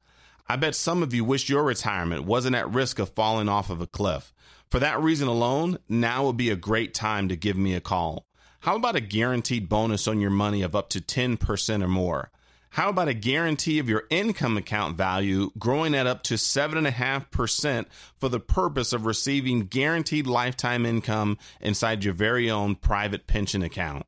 I 0.47 0.55
bet 0.55 0.75
some 0.75 1.01
of 1.01 1.13
you 1.13 1.23
wish 1.23 1.49
your 1.49 1.63
retirement 1.63 2.25
wasn't 2.25 2.55
at 2.55 2.71
risk 2.71 2.99
of 2.99 3.09
falling 3.09 3.49
off 3.49 3.69
of 3.69 3.81
a 3.81 3.87
cliff. 3.87 4.33
For 4.69 4.79
that 4.79 5.01
reason 5.01 5.27
alone, 5.27 5.79
now 5.87 6.25
would 6.25 6.37
be 6.37 6.51
a 6.51 6.55
great 6.55 6.93
time 6.93 7.27
to 7.29 7.35
give 7.35 7.57
me 7.57 7.73
a 7.73 7.81
call. 7.81 8.27
How 8.61 8.75
about 8.75 8.97
a 8.97 9.01
guaranteed 9.01 9.69
bonus 9.69 10.05
on 10.05 10.19
your 10.19 10.31
money 10.31 10.63
of 10.63 10.75
up 10.75 10.89
to 10.89 10.99
10% 10.99 11.83
or 11.83 11.87
more? 11.87 12.29
How 12.71 12.89
about 12.89 13.07
a 13.07 13.13
guarantee 13.13 13.79
of 13.79 13.87
your 13.87 14.03
income 14.09 14.57
account 14.57 14.97
value 14.97 15.51
growing 15.57 15.95
at 15.95 16.05
up 16.05 16.23
to 16.23 16.33
7.5% 16.33 17.85
for 18.17 18.27
the 18.29 18.39
purpose 18.39 18.91
of 18.91 19.05
receiving 19.05 19.61
guaranteed 19.61 20.27
lifetime 20.27 20.85
income 20.85 21.37
inside 21.61 22.03
your 22.03 22.13
very 22.13 22.51
own 22.51 22.75
private 22.75 23.27
pension 23.27 23.63
account? 23.63 24.05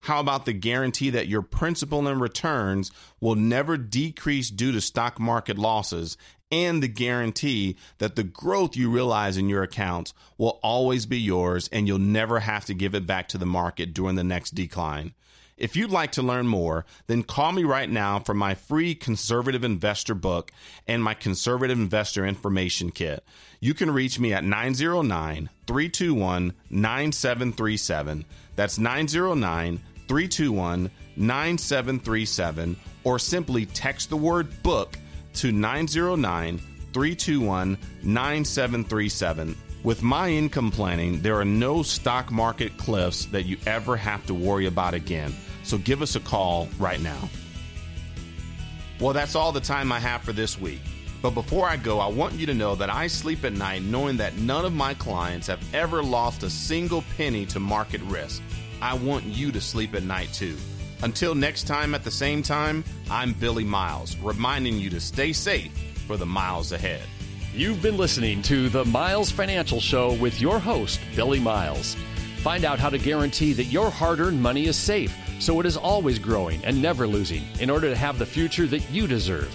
How 0.00 0.20
about 0.20 0.44
the 0.44 0.52
guarantee 0.52 1.10
that 1.10 1.26
your 1.26 1.42
principal 1.42 2.06
and 2.06 2.20
returns 2.20 2.92
will 3.20 3.34
never 3.34 3.76
decrease 3.76 4.50
due 4.50 4.70
to 4.72 4.80
stock 4.80 5.18
market 5.18 5.58
losses 5.58 6.16
and 6.50 6.82
the 6.82 6.88
guarantee 6.88 7.76
that 7.98 8.16
the 8.16 8.22
growth 8.22 8.76
you 8.76 8.90
realize 8.90 9.36
in 9.36 9.48
your 9.48 9.62
accounts 9.62 10.14
will 10.38 10.60
always 10.62 11.06
be 11.06 11.18
yours 11.18 11.68
and 11.72 11.86
you'll 11.86 11.98
never 11.98 12.40
have 12.40 12.64
to 12.66 12.74
give 12.74 12.94
it 12.94 13.06
back 13.06 13.28
to 13.28 13.38
the 13.38 13.46
market 13.46 13.92
during 13.92 14.16
the 14.16 14.24
next 14.24 14.54
decline. 14.54 15.12
If 15.56 15.74
you'd 15.74 15.90
like 15.90 16.12
to 16.12 16.22
learn 16.22 16.46
more, 16.46 16.84
then 17.06 17.22
call 17.22 17.50
me 17.50 17.64
right 17.64 17.88
now 17.88 18.18
for 18.18 18.34
my 18.34 18.54
free 18.54 18.94
conservative 18.94 19.64
investor 19.64 20.14
book 20.14 20.52
and 20.86 21.02
my 21.02 21.14
conservative 21.14 21.78
investor 21.78 22.26
information 22.26 22.90
kit. 22.90 23.24
You 23.58 23.72
can 23.72 23.90
reach 23.90 24.20
me 24.20 24.34
at 24.34 24.44
909 24.44 25.48
321 25.66 26.52
9737. 26.68 28.26
That's 28.54 28.78
909 28.78 29.80
321 30.08 30.90
9737, 31.16 32.76
or 33.04 33.18
simply 33.18 33.64
text 33.64 34.10
the 34.10 34.16
word 34.16 34.62
book 34.62 34.98
to 35.36 35.52
909 35.52 36.58
321 36.92 37.78
9737. 38.02 39.56
With 39.82 40.02
my 40.02 40.30
income 40.30 40.70
planning, 40.70 41.20
there 41.22 41.38
are 41.38 41.44
no 41.44 41.82
stock 41.82 42.32
market 42.32 42.76
cliffs 42.76 43.26
that 43.26 43.44
you 43.44 43.56
ever 43.66 43.96
have 43.96 44.26
to 44.26 44.34
worry 44.34 44.66
about 44.66 44.94
again. 44.94 45.34
So 45.62 45.78
give 45.78 46.02
us 46.02 46.16
a 46.16 46.20
call 46.20 46.68
right 46.78 47.00
now. 47.00 47.28
Well, 48.98 49.12
that's 49.12 49.34
all 49.34 49.52
the 49.52 49.60
time 49.60 49.92
I 49.92 50.00
have 50.00 50.22
for 50.22 50.32
this 50.32 50.58
week. 50.58 50.80
But 51.22 51.30
before 51.34 51.68
I 51.68 51.76
go, 51.76 52.00
I 52.00 52.08
want 52.08 52.34
you 52.34 52.46
to 52.46 52.54
know 52.54 52.74
that 52.76 52.90
I 52.90 53.06
sleep 53.06 53.44
at 53.44 53.52
night 53.52 53.82
knowing 53.82 54.16
that 54.18 54.36
none 54.36 54.64
of 54.64 54.72
my 54.72 54.94
clients 54.94 55.46
have 55.48 55.62
ever 55.74 56.02
lost 56.02 56.42
a 56.42 56.50
single 56.50 57.04
penny 57.16 57.46
to 57.46 57.60
market 57.60 58.00
risk. 58.02 58.42
I 58.80 58.94
want 58.94 59.24
you 59.24 59.52
to 59.52 59.60
sleep 59.60 59.94
at 59.94 60.02
night 60.02 60.32
too. 60.32 60.56
Until 61.02 61.34
next 61.34 61.64
time 61.64 61.94
at 61.94 62.04
the 62.04 62.10
same 62.10 62.42
time, 62.42 62.84
I'm 63.10 63.32
Billy 63.34 63.64
Miles, 63.64 64.16
reminding 64.18 64.78
you 64.78 64.90
to 64.90 65.00
stay 65.00 65.32
safe 65.32 65.72
for 66.06 66.16
the 66.16 66.26
miles 66.26 66.72
ahead. 66.72 67.02
You've 67.54 67.82
been 67.82 67.96
listening 67.96 68.42
to 68.42 68.68
the 68.68 68.84
Miles 68.84 69.30
Financial 69.30 69.80
Show 69.80 70.14
with 70.14 70.40
your 70.40 70.58
host, 70.58 71.00
Billy 71.14 71.40
Miles. 71.40 71.96
Find 72.38 72.64
out 72.64 72.78
how 72.78 72.90
to 72.90 72.98
guarantee 72.98 73.52
that 73.54 73.64
your 73.64 73.90
hard 73.90 74.20
earned 74.20 74.42
money 74.42 74.66
is 74.66 74.76
safe 74.76 75.14
so 75.38 75.60
it 75.60 75.66
is 75.66 75.76
always 75.76 76.18
growing 76.18 76.64
and 76.64 76.80
never 76.80 77.06
losing 77.06 77.44
in 77.60 77.70
order 77.70 77.90
to 77.90 77.96
have 77.96 78.18
the 78.18 78.26
future 78.26 78.66
that 78.66 78.90
you 78.90 79.06
deserve. 79.06 79.52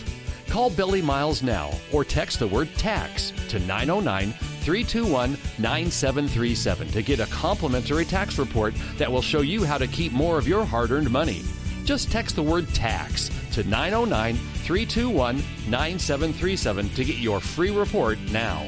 Call 0.48 0.70
Billy 0.70 1.02
Miles 1.02 1.42
now 1.42 1.72
or 1.92 2.04
text 2.04 2.40
the 2.40 2.48
word 2.48 2.70
tax 2.76 3.32
to 3.50 3.60
909 3.60 4.34
321 4.62 5.38
9737 5.60 6.88
to 6.90 7.02
get 7.02 7.20
a 7.20 7.26
complimentary 7.28 8.06
tax 8.06 8.38
report 8.38 8.74
that 8.98 9.12
will 9.12 9.22
show 9.22 9.42
you 9.42 9.64
how 9.64 9.78
to 9.78 9.88
keep 9.88 10.12
more 10.12 10.38
of 10.38 10.48
your 10.48 10.64
hard 10.64 10.92
earned 10.92 11.10
money. 11.10 11.42
Just 11.84 12.12
text 12.12 12.36
the 12.36 12.44
word 12.44 12.68
tax 12.74 13.30
to 13.54 13.64
909 13.64 14.36
321 14.36 15.38
9737 15.68 16.90
to 16.90 17.04
get 17.04 17.18
your 17.18 17.40
free 17.40 17.72
report 17.72 18.20
now. 18.32 18.68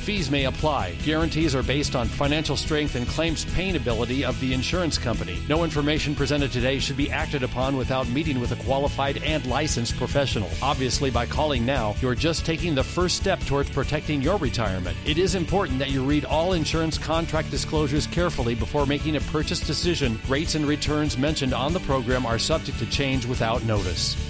Fees 0.00 0.30
may 0.30 0.46
apply. 0.46 0.94
Guarantees 1.04 1.54
are 1.54 1.62
based 1.62 1.94
on 1.94 2.08
financial 2.08 2.56
strength 2.56 2.94
and 2.94 3.06
claims 3.06 3.44
paying 3.54 3.76
ability 3.76 4.24
of 4.24 4.40
the 4.40 4.54
insurance 4.54 4.96
company. 4.96 5.38
No 5.46 5.62
information 5.62 6.14
presented 6.14 6.50
today 6.50 6.78
should 6.78 6.96
be 6.96 7.10
acted 7.10 7.42
upon 7.42 7.76
without 7.76 8.08
meeting 8.08 8.40
with 8.40 8.52
a 8.52 8.64
qualified 8.64 9.22
and 9.22 9.44
licensed 9.44 9.96
professional. 9.98 10.48
Obviously, 10.62 11.10
by 11.10 11.26
calling 11.26 11.66
now, 11.66 11.94
you're 12.00 12.14
just 12.14 12.46
taking 12.46 12.74
the 12.74 12.82
first 12.82 13.16
step 13.16 13.40
towards 13.40 13.68
protecting 13.68 14.22
your 14.22 14.38
retirement. 14.38 14.96
It 15.04 15.18
is 15.18 15.34
important 15.34 15.78
that 15.80 15.90
you 15.90 16.02
read 16.02 16.24
all 16.24 16.54
insurance 16.54 16.96
contract 16.96 17.50
disclosures 17.50 18.06
carefully 18.06 18.54
before 18.54 18.86
making 18.86 19.16
a 19.16 19.20
purchase 19.20 19.60
decision. 19.60 20.18
Rates 20.28 20.54
and 20.54 20.64
returns 20.64 21.18
mentioned 21.18 21.52
on 21.52 21.74
the 21.74 21.80
program 21.80 22.24
are 22.24 22.38
subject 22.38 22.78
to 22.78 22.86
change 22.86 23.26
without 23.26 23.62
notice. 23.64 24.29